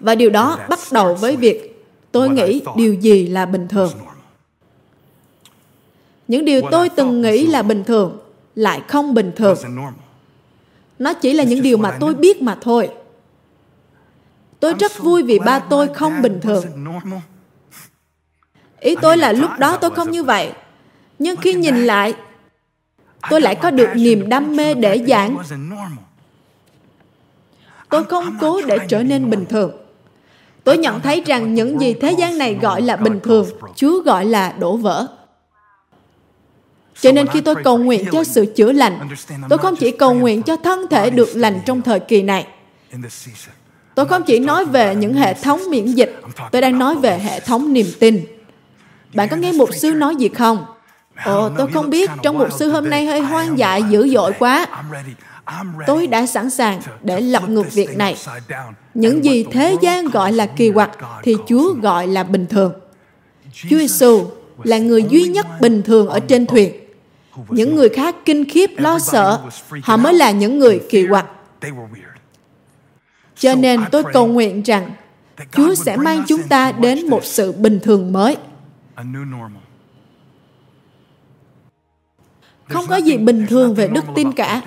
[0.00, 3.92] Và điều đó bắt đầu với việc tôi nghĩ điều gì là bình thường.
[6.28, 8.18] Những điều tôi từng nghĩ là bình thường
[8.54, 9.58] lại không bình thường.
[10.98, 12.88] Nó chỉ là những điều mà tôi biết mà thôi.
[14.60, 16.64] Tôi rất vui vì ba tôi không bình thường.
[18.80, 20.52] Ý tôi là lúc đó tôi không như vậy.
[21.18, 22.14] Nhưng khi nhìn lại,
[23.30, 25.36] tôi lại có được niềm đam mê để giảng.
[27.90, 29.70] Tôi không cố để trở nên bình thường.
[30.64, 33.46] Tôi nhận thấy rằng những gì thế gian này gọi là bình thường,
[33.76, 35.06] Chúa gọi là đổ vỡ.
[37.00, 39.08] Cho nên khi tôi cầu nguyện cho sự chữa lành,
[39.48, 42.46] tôi không chỉ cầu nguyện cho thân thể được lành trong thời kỳ này.
[43.94, 46.20] Tôi không chỉ nói về những hệ thống miễn dịch,
[46.52, 48.24] tôi đang nói về hệ thống niềm tin.
[49.14, 50.64] Bạn có nghe mục sư nói gì không?
[51.24, 54.66] Ồ, tôi không biết, trong mục sư hôm nay hơi hoang dại dữ dội quá.
[55.86, 58.16] Tôi đã sẵn sàng để lật ngược việc này.
[58.94, 60.90] Những gì thế gian gọi là kỳ quặc
[61.22, 62.72] thì Chúa gọi là bình thường.
[63.52, 64.24] Chúa Giêsu
[64.64, 66.72] là người duy nhất bình thường ở trên thuyền.
[67.48, 69.40] Những người khác kinh khiếp lo sợ,
[69.82, 71.26] họ mới là những người kỳ quặc.
[73.38, 74.90] Cho nên tôi cầu nguyện rằng
[75.52, 78.36] Chúa sẽ mang chúng ta đến một sự bình thường mới.
[82.68, 84.62] Không có gì bình thường về đức tin cả.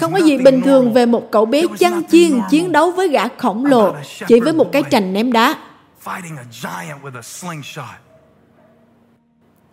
[0.00, 3.28] Không có gì bình thường về một cậu bé chăn chiên chiến đấu với gã
[3.28, 3.94] khổng lồ
[4.26, 5.54] chỉ với một cái trành ném đá.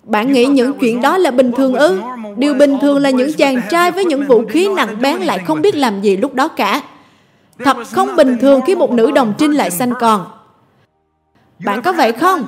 [0.03, 2.01] Bạn nghĩ những chuyện đó là bình thường ư?
[2.37, 5.61] Điều bình thường là những chàng trai với những vũ khí nặng bén lại không
[5.61, 6.81] biết làm gì lúc đó cả.
[7.59, 10.25] Thật không bình thường khi một nữ đồng trinh lại sanh con.
[11.65, 12.47] Bạn có vậy không?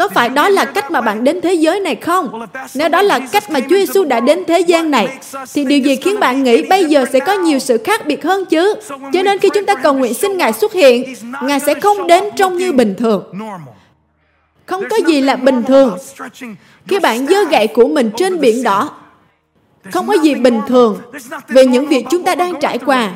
[0.00, 2.46] Có phải đó là cách mà bạn đến thế giới này không?
[2.74, 5.18] Nếu đó là cách mà Chúa Giêsu đã đến thế gian này,
[5.54, 8.44] thì điều gì khiến bạn nghĩ bây giờ sẽ có nhiều sự khác biệt hơn
[8.44, 8.74] chứ?
[8.88, 12.24] Cho nên khi chúng ta cầu nguyện xin Ngài xuất hiện, Ngài sẽ không đến
[12.36, 13.24] trông như bình thường.
[14.66, 15.98] Không có gì là bình thường.
[16.88, 18.90] Khi bạn dơ gậy của mình trên biển đỏ,
[19.92, 20.98] không có gì bình thường
[21.48, 23.12] về những việc chúng ta đang trải qua.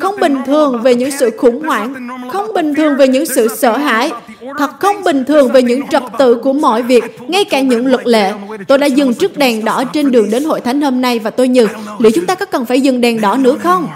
[0.00, 3.76] Không bình thường về những sự khủng hoảng, không bình thường về những sự sợ
[3.76, 4.12] hãi,
[4.58, 8.06] thật không bình thường về những trật tự của mọi việc, ngay cả những luật
[8.06, 8.32] lệ.
[8.68, 11.48] Tôi đã dừng trước đèn đỏ trên đường đến hội thánh hôm nay và tôi
[11.48, 11.66] nhớ,
[11.98, 13.88] liệu chúng ta có cần phải dừng đèn đỏ nữa không?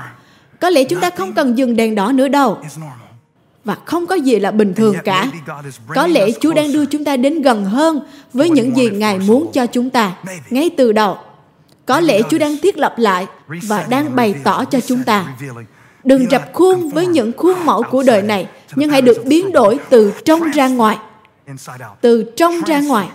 [0.61, 2.59] Có lẽ chúng ta không cần dừng đèn đỏ nữa đâu.
[3.65, 5.31] và không có gì là bình thường cả.
[5.95, 8.01] Có lẽ Chúa đang đưa chúng ta đến gần hơn
[8.33, 10.13] với những gì Ngài muốn cho chúng ta
[10.51, 11.19] ngay từ đầu.
[11.87, 15.27] Có lẽ Chúa đang thiết lập lại và đang bày tỏ cho chúng ta.
[16.05, 19.79] Đừng rập khuôn với những khuôn mẫu của đời này, nhưng hãy được biến đổi
[19.91, 20.97] từ trong ra ngoài.
[22.01, 23.09] Từ trong ra ngoài.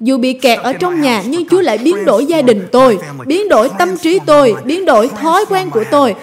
[0.00, 3.48] Dù bị kẹt ở trong nhà, nhưng Chúa lại biến đổi gia đình tôi, biến
[3.48, 6.14] đổi tâm trí tôi, biến đổi thói quen của tôi,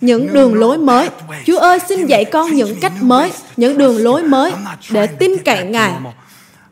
[0.00, 1.08] những đường lối mới.
[1.46, 4.52] Chúa ơi, xin dạy con những cách mới, những đường lối mới
[4.90, 5.92] để tin cậy Ngài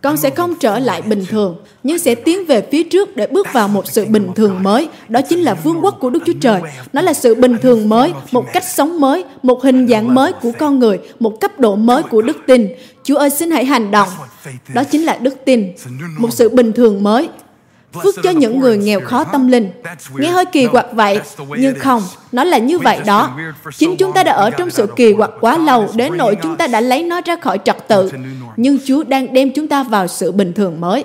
[0.03, 3.46] con sẽ không trở lại bình thường, nhưng sẽ tiến về phía trước để bước
[3.53, 4.88] vào một sự bình thường mới.
[5.09, 6.61] Đó chính là vương quốc của đức chúa trời.
[6.92, 10.53] Nó là sự bình thường mới, một cách sống mới, một hình dạng mới của
[10.59, 12.68] con người, một cấp độ mới của đức tin.
[13.05, 14.09] Chúa ơi, xin hãy hành động.
[14.74, 15.72] Đó chính là đức tin.
[16.18, 17.28] Một sự bình thường mới
[17.93, 19.70] phước cho những người nghèo khó tâm linh.
[20.14, 23.38] Nghe hơi kỳ quặc vậy, nhưng không, nó là như vậy đó.
[23.76, 26.66] Chính chúng ta đã ở trong sự kỳ quặc quá lâu, đến nỗi chúng ta
[26.66, 28.11] đã lấy nó ra khỏi trật tự.
[28.57, 31.05] Nhưng Chúa đang đem chúng ta vào sự bình thường mới.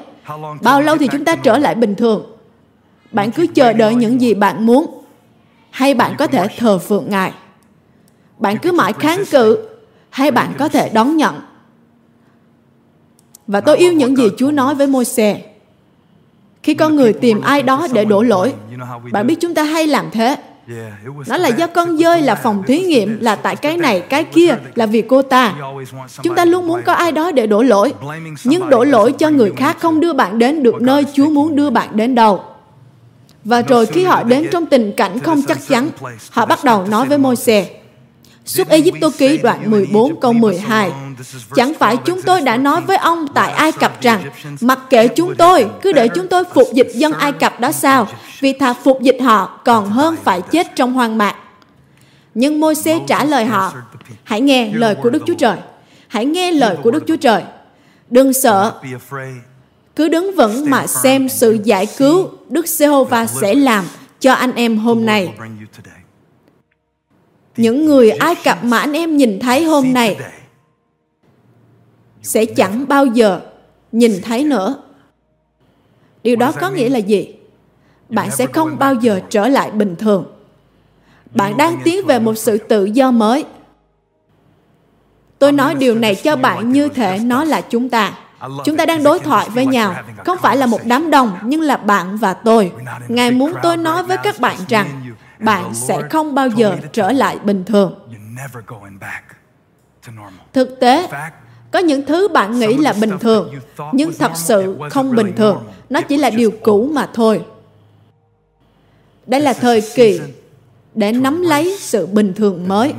[0.61, 2.25] Bao lâu thì chúng ta trở lại bình thường?
[3.11, 5.03] Bạn cứ chờ đợi những gì bạn muốn,
[5.69, 7.31] hay bạn có thể thờ phượng Ngài.
[8.37, 9.57] Bạn cứ mãi kháng cự,
[10.09, 11.35] hay bạn có thể đón nhận.
[13.47, 15.41] Và tôi yêu những gì Chúa nói với Môi-se
[16.65, 18.53] khi con người tìm ai đó để đổ lỗi,
[19.11, 20.35] bạn biết chúng ta hay làm thế.
[21.27, 24.55] Nó là do con dơi, là phòng thí nghiệm, là tại cái này, cái kia,
[24.75, 25.53] là vì cô ta.
[26.23, 27.93] Chúng ta luôn muốn có ai đó để đổ lỗi,
[28.43, 31.69] nhưng đổ lỗi cho người khác không đưa bạn đến được nơi chúa muốn đưa
[31.69, 32.43] bạn đến đâu.
[33.43, 35.89] Và rồi khi họ đến trong tình cảnh không chắc chắn,
[36.29, 37.69] họ bắt đầu nói với môi xe
[38.45, 38.69] Xuất
[39.01, 40.91] Cập ký đoạn 14 câu 12
[41.55, 44.23] Chẳng phải chúng tôi đã nói với ông tại Ai Cập rằng
[44.61, 48.07] Mặc kệ chúng tôi, cứ để chúng tôi phục dịch dân Ai Cập đó sao
[48.39, 51.35] Vì thà phục dịch họ còn hơn phải chết trong hoang mạc.
[52.33, 53.73] Nhưng môi xe trả lời họ
[54.23, 55.57] Hãy nghe lời của Đức Chúa Trời
[56.07, 57.43] Hãy nghe lời của Đức Chúa Trời.
[58.09, 58.81] Đừng sợ.
[59.95, 63.85] Cứ đứng vững mà xem sự giải cứu Đức Giê-hô-va sẽ làm
[64.19, 65.33] cho anh em hôm nay
[67.57, 70.17] những người Ai Cập mà anh em nhìn thấy hôm nay
[72.21, 73.41] sẽ chẳng bao giờ
[73.91, 74.75] nhìn thấy nữa.
[76.23, 77.35] Điều đó có nghĩa là gì?
[78.09, 80.25] Bạn sẽ không bao giờ trở lại bình thường.
[81.31, 83.45] Bạn đang tiến về một sự tự do mới.
[85.39, 88.13] Tôi nói điều này cho bạn như thể nó là chúng ta.
[88.65, 89.95] Chúng ta đang đối thoại với nhau,
[90.25, 92.71] không phải là một đám đông, nhưng là bạn và tôi.
[93.07, 97.39] Ngài muốn tôi nói với các bạn rằng bạn sẽ không bao giờ trở lại
[97.39, 98.09] bình thường.
[100.53, 101.07] Thực tế
[101.71, 103.53] có những thứ bạn nghĩ là bình thường
[103.93, 105.63] nhưng thật sự không bình thường.
[105.89, 107.45] nó chỉ là điều cũ mà thôi.
[109.25, 110.21] Đây là thời kỳ
[110.93, 112.93] để nắm lấy sự bình thường mới.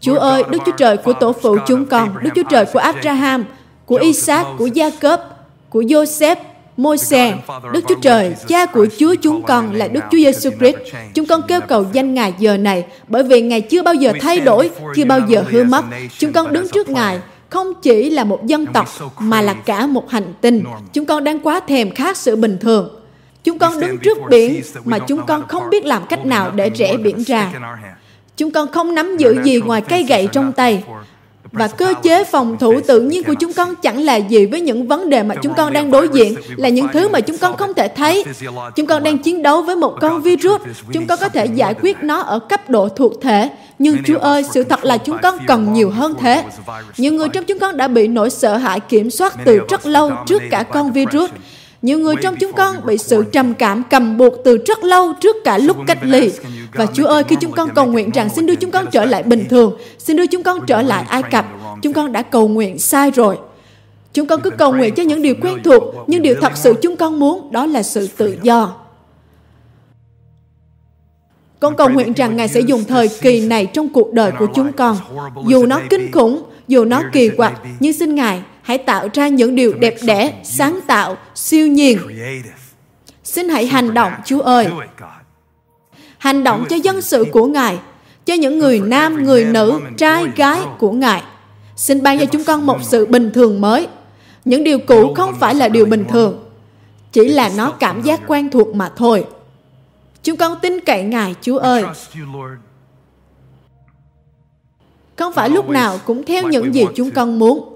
[0.00, 3.44] Chúa ơi, Đức Chúa Trời của tổ phụ chúng con, Đức Chúa Trời của Abraham,
[3.86, 5.18] của Isaac, của Jacob,
[5.70, 6.36] của Joseph,
[6.76, 7.34] Môi-se,
[7.72, 10.76] Đức Chúa Trời, Cha của Chúa chúng con là Đức Chúa Giêsu Christ.
[11.14, 14.40] Chúng con kêu cầu danh Ngài giờ này, bởi vì Ngài chưa bao giờ thay
[14.40, 15.84] đổi, chưa bao giờ hư mất.
[16.18, 17.18] Chúng con đứng trước Ngài,
[17.50, 20.64] không chỉ là một dân tộc, mà là cả một hành tinh.
[20.92, 22.88] Chúng con đang quá thèm khát sự bình thường.
[23.44, 26.96] Chúng con đứng trước biển mà chúng con không biết làm cách nào để rẽ
[26.96, 27.52] biển ra.
[28.36, 30.82] Chúng con không nắm giữ gì ngoài cây gậy trong tay
[31.52, 34.88] và cơ chế phòng thủ tự nhiên của chúng con chẳng là gì với những
[34.88, 37.74] vấn đề mà chúng con đang đối diện là những thứ mà chúng con không
[37.74, 38.24] thể thấy
[38.76, 40.60] chúng con đang chiến đấu với một con virus
[40.92, 43.50] chúng con có thể giải quyết nó ở cấp độ thuộc thể
[43.82, 46.44] nhưng Chúa ơi, sự thật là chúng con cần nhiều hơn thế.
[46.96, 50.12] Nhiều người trong chúng con đã bị nỗi sợ hãi kiểm soát từ rất lâu
[50.26, 51.30] trước cả con virus.
[51.82, 55.36] Nhiều người trong chúng con bị sự trầm cảm cầm buộc từ rất lâu trước
[55.44, 56.30] cả lúc cách ly.
[56.72, 59.22] Và Chúa ơi, khi chúng con cầu nguyện rằng xin đưa chúng con trở lại
[59.22, 61.46] bình thường, xin đưa chúng con trở lại Ai Cập,
[61.82, 63.38] chúng con đã cầu nguyện sai rồi.
[64.12, 66.96] Chúng con cứ cầu nguyện cho những điều quen thuộc, nhưng điều thật sự chúng
[66.96, 68.76] con muốn đó là sự tự do.
[71.60, 74.72] Con cầu nguyện rằng Ngài sẽ dùng thời kỳ này trong cuộc đời của chúng
[74.72, 74.96] con.
[75.48, 79.54] Dù nó kinh khủng, dù nó kỳ quặc, nhưng xin Ngài hãy tạo ra những
[79.54, 81.98] điều đẹp đẽ, sáng tạo, siêu nhiên.
[83.24, 84.68] Xin hãy hành động, Chúa ơi.
[86.18, 87.78] Hành động cho dân sự của Ngài,
[88.24, 91.22] cho những người nam, người nữ, trai, gái của Ngài.
[91.76, 93.88] Xin ban cho chúng con một sự bình thường mới.
[94.44, 96.48] Những điều cũ không phải là điều bình thường,
[97.12, 99.24] chỉ là nó cảm giác quen thuộc mà thôi.
[100.22, 101.84] Chúng con tin cậy Ngài, Chúa ơi.
[105.16, 107.71] Không phải lúc nào cũng theo những gì chúng con muốn,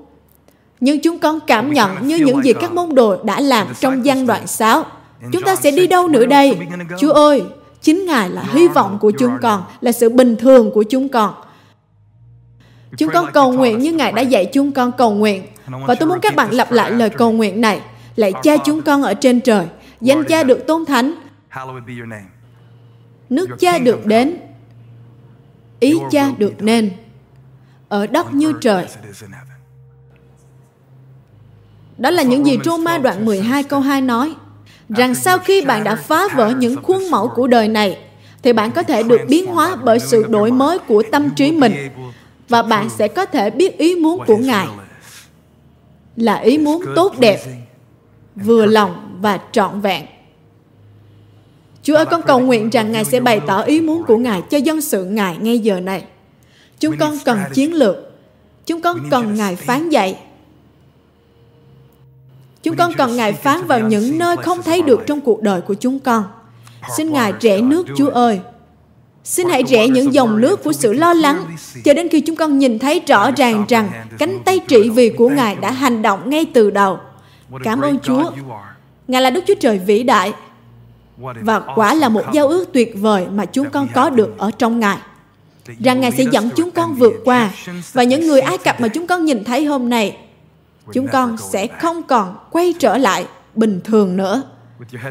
[0.80, 4.26] nhưng chúng con cảm nhận như những gì các môn đồ đã làm trong văn
[4.26, 4.84] đoạn 6.
[5.32, 6.58] Chúng ta sẽ đi đâu nữa đây?
[6.98, 7.42] Chúa ơi,
[7.82, 11.34] chính Ngài là hy vọng của chúng con, là sự bình thường của chúng con.
[12.98, 15.42] Chúng con cầu nguyện như Ngài đã dạy chúng con cầu nguyện.
[15.66, 17.80] Và tôi muốn các bạn lặp lại lời cầu nguyện này.
[18.16, 19.66] Lạy cha chúng con ở trên trời,
[20.00, 21.14] danh cha được tôn thánh,
[23.30, 24.36] nước cha được đến,
[25.80, 26.90] ý cha được nên,
[27.88, 28.86] ở đất như trời,
[31.98, 34.34] đó là những gì Roma đoạn 12 câu 2 nói.
[34.88, 37.98] Rằng sau khi bạn đã phá vỡ những khuôn mẫu của đời này,
[38.42, 41.72] thì bạn có thể được biến hóa bởi sự đổi mới của tâm trí mình.
[42.48, 44.66] và bạn sẽ có thể biết ý muốn của Ngài
[46.16, 47.40] là ý muốn tốt đẹp,
[48.36, 50.06] vừa lòng và trọn vẹn.
[51.82, 54.58] Chúa ơi, con cầu nguyện rằng Ngài sẽ bày tỏ ý muốn của Ngài cho
[54.58, 56.04] dân sự Ngài ngay giờ này.
[56.80, 57.96] Chúng con cần chiến lược.
[58.66, 60.18] Chúng con cần Ngài phán dạy.
[62.66, 65.74] Chúng con cần Ngài phán vào những nơi không thấy được trong cuộc đời của
[65.74, 66.24] chúng con.
[66.96, 68.40] Xin Ngài rẽ nước Chúa ơi.
[69.24, 72.58] Xin hãy rẽ những dòng nước của sự lo lắng cho đến khi chúng con
[72.58, 76.46] nhìn thấy rõ ràng rằng cánh tay trị vì của Ngài đã hành động ngay
[76.54, 76.98] từ đầu.
[77.64, 78.30] Cảm ơn Chúa.
[79.08, 80.32] Ngài là Đức Chúa Trời vĩ đại
[81.16, 84.80] và quả là một giao ước tuyệt vời mà chúng con có được ở trong
[84.80, 84.98] Ngài.
[85.80, 87.50] Rằng Ngài sẽ dẫn chúng con vượt qua
[87.92, 90.16] và những người Ai Cập mà chúng con nhìn thấy hôm nay,
[90.92, 94.42] chúng con sẽ không còn quay trở lại bình thường nữa.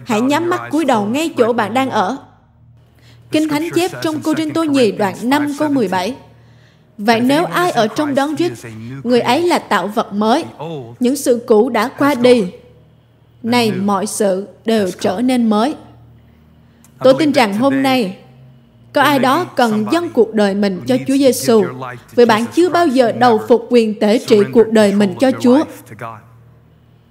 [0.05, 2.17] Hãy nhắm mắt cúi đầu ngay chỗ bạn đang ở.
[3.31, 6.15] Kinh Thánh chép trong Cô Rinh Tô Nhì đoạn 5 câu 17.
[6.97, 8.65] Vậy nếu ai ở trong đón Christ,
[9.03, 10.45] người ấy là tạo vật mới.
[10.99, 12.45] Những sự cũ đã qua đi.
[13.43, 15.75] Này mọi sự đều trở nên mới.
[16.99, 18.17] Tôi tin rằng hôm nay
[18.95, 21.63] có ai đó cần dâng cuộc đời mình cho Chúa Giêsu
[22.15, 25.63] vì bạn chưa bao giờ đầu phục quyền tể trị cuộc đời mình cho Chúa.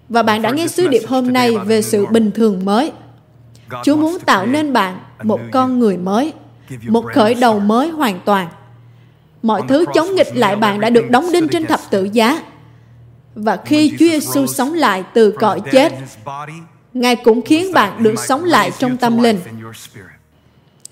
[0.08, 2.92] Và bạn đã nghe sứ điệp hôm nay về sự bình thường mới.
[3.84, 6.32] Chúa muốn tạo nên bạn một con người mới,
[6.82, 8.48] một khởi đầu mới hoàn toàn.
[9.42, 12.42] Mọi thứ chống nghịch lại bạn đã được đóng đinh trên thập tự giá.
[13.34, 15.92] Và khi Chúa Giêsu sống lại từ cõi chết,
[16.94, 19.38] Ngài cũng khiến bạn được sống lại trong tâm linh.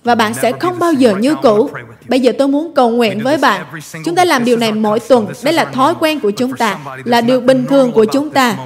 [0.05, 1.70] Và bạn sẽ không bao giờ như cũ.
[2.09, 3.66] Bây giờ tôi muốn cầu nguyện với bạn.
[4.05, 5.26] Chúng ta làm điều này mỗi tuần.
[5.42, 8.57] Đây là thói quen của chúng ta, là điều bình thường của chúng ta.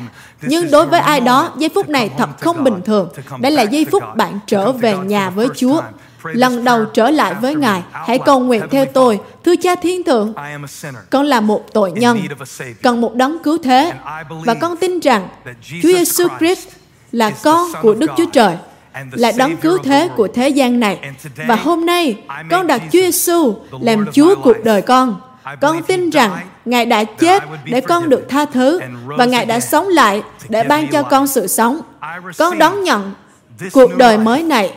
[0.42, 3.08] Nhưng đối với ai đó, giây phút này thật không bình thường.
[3.40, 5.82] Đây là giây phút bạn trở về nhà với Chúa.
[6.22, 9.20] Lần đầu trở lại với Ngài, hãy cầu nguyện theo tôi.
[9.44, 10.34] Thưa cha thiên thượng,
[11.10, 12.20] con là một tội nhân,
[12.82, 13.92] cần một đấng cứu thế.
[14.44, 15.28] Và con tin rằng
[15.82, 16.68] Chúa Giêsu Christ
[17.12, 18.56] là con của Đức Chúa Trời,
[19.12, 20.98] là đấng cứu thế của thế gian này.
[21.46, 22.16] Và hôm nay,
[22.50, 25.20] con đặt Chúa Giêsu làm Chúa cuộc đời con.
[25.60, 29.88] Con tin rằng Ngài đã chết để con được tha thứ và Ngài đã sống
[29.88, 31.80] lại để ban cho con sự sống.
[32.38, 33.12] Con đón nhận
[33.72, 34.72] cuộc đời mới này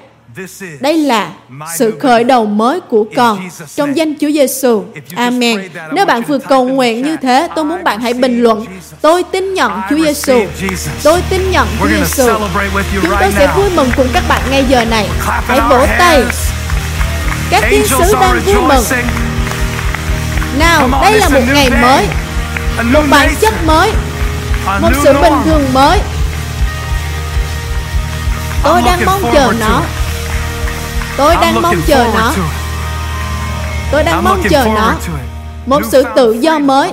[0.80, 1.30] đây là
[1.78, 4.86] sự khởi đầu mới của con trong danh Chúa Giêsu.
[5.16, 5.70] Amen.
[5.94, 8.66] Nếu bạn vừa cầu nguyện như thế, tôi muốn bạn hãy bình luận.
[9.02, 10.46] Tôi tin nhận Chúa Giêsu.
[11.04, 12.30] Tôi tin nhận Chúa Giêsu.
[13.02, 15.10] Chúng tôi sẽ vui mừng cùng các bạn ngay giờ này.
[15.20, 16.24] Hãy vỗ tay.
[17.50, 18.84] Các thiên sứ đang vui mừng.
[20.60, 22.06] Nào, đây là một ngày mới,
[22.84, 23.92] một bản chất mới,
[24.82, 26.00] một sự bình thường mới.
[28.64, 29.82] Tôi đang mong chờ nó.
[31.20, 32.34] Tôi đang mong chờ nó.
[33.92, 34.96] Tôi đang mong chờ nó.
[35.66, 36.92] Một sự tự do mới.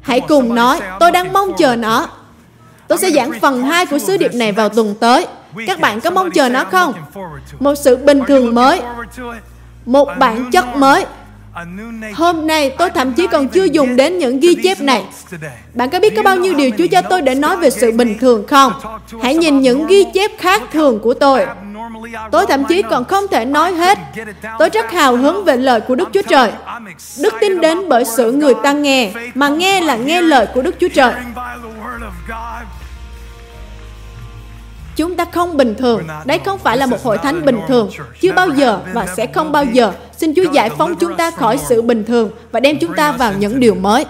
[0.00, 2.08] Hãy cùng nói, tôi đang mong chờ nó.
[2.88, 5.26] Tôi sẽ giảng phần 2 của sứ điệp này vào tuần tới.
[5.66, 6.92] Các bạn có mong chờ nó không?
[7.60, 8.80] Một sự bình thường mới.
[9.86, 11.06] Một bản chất mới.
[12.14, 15.04] Hôm nay tôi thậm chí còn chưa dùng đến những ghi chép này.
[15.74, 18.18] Bạn có biết có bao nhiêu điều Chúa cho tôi để nói về sự bình
[18.20, 18.72] thường không?
[19.22, 21.46] Hãy nhìn những ghi chép khác thường của tôi.
[22.32, 23.98] Tôi thậm chí còn không thể nói hết.
[24.58, 26.52] Tôi rất hào hứng về lời của Đức Chúa Trời.
[27.22, 30.74] Đức tin đến bởi sự người ta nghe, mà nghe là nghe lời của Đức
[30.80, 31.12] Chúa Trời.
[34.96, 36.02] Chúng ta không bình thường.
[36.24, 37.90] Đây không phải là một hội thánh bình thường.
[38.20, 39.92] Chưa bao giờ và sẽ không bao giờ.
[40.16, 43.32] Xin Chúa giải phóng chúng ta khỏi sự bình thường và đem chúng ta vào
[43.38, 44.04] những điều mới.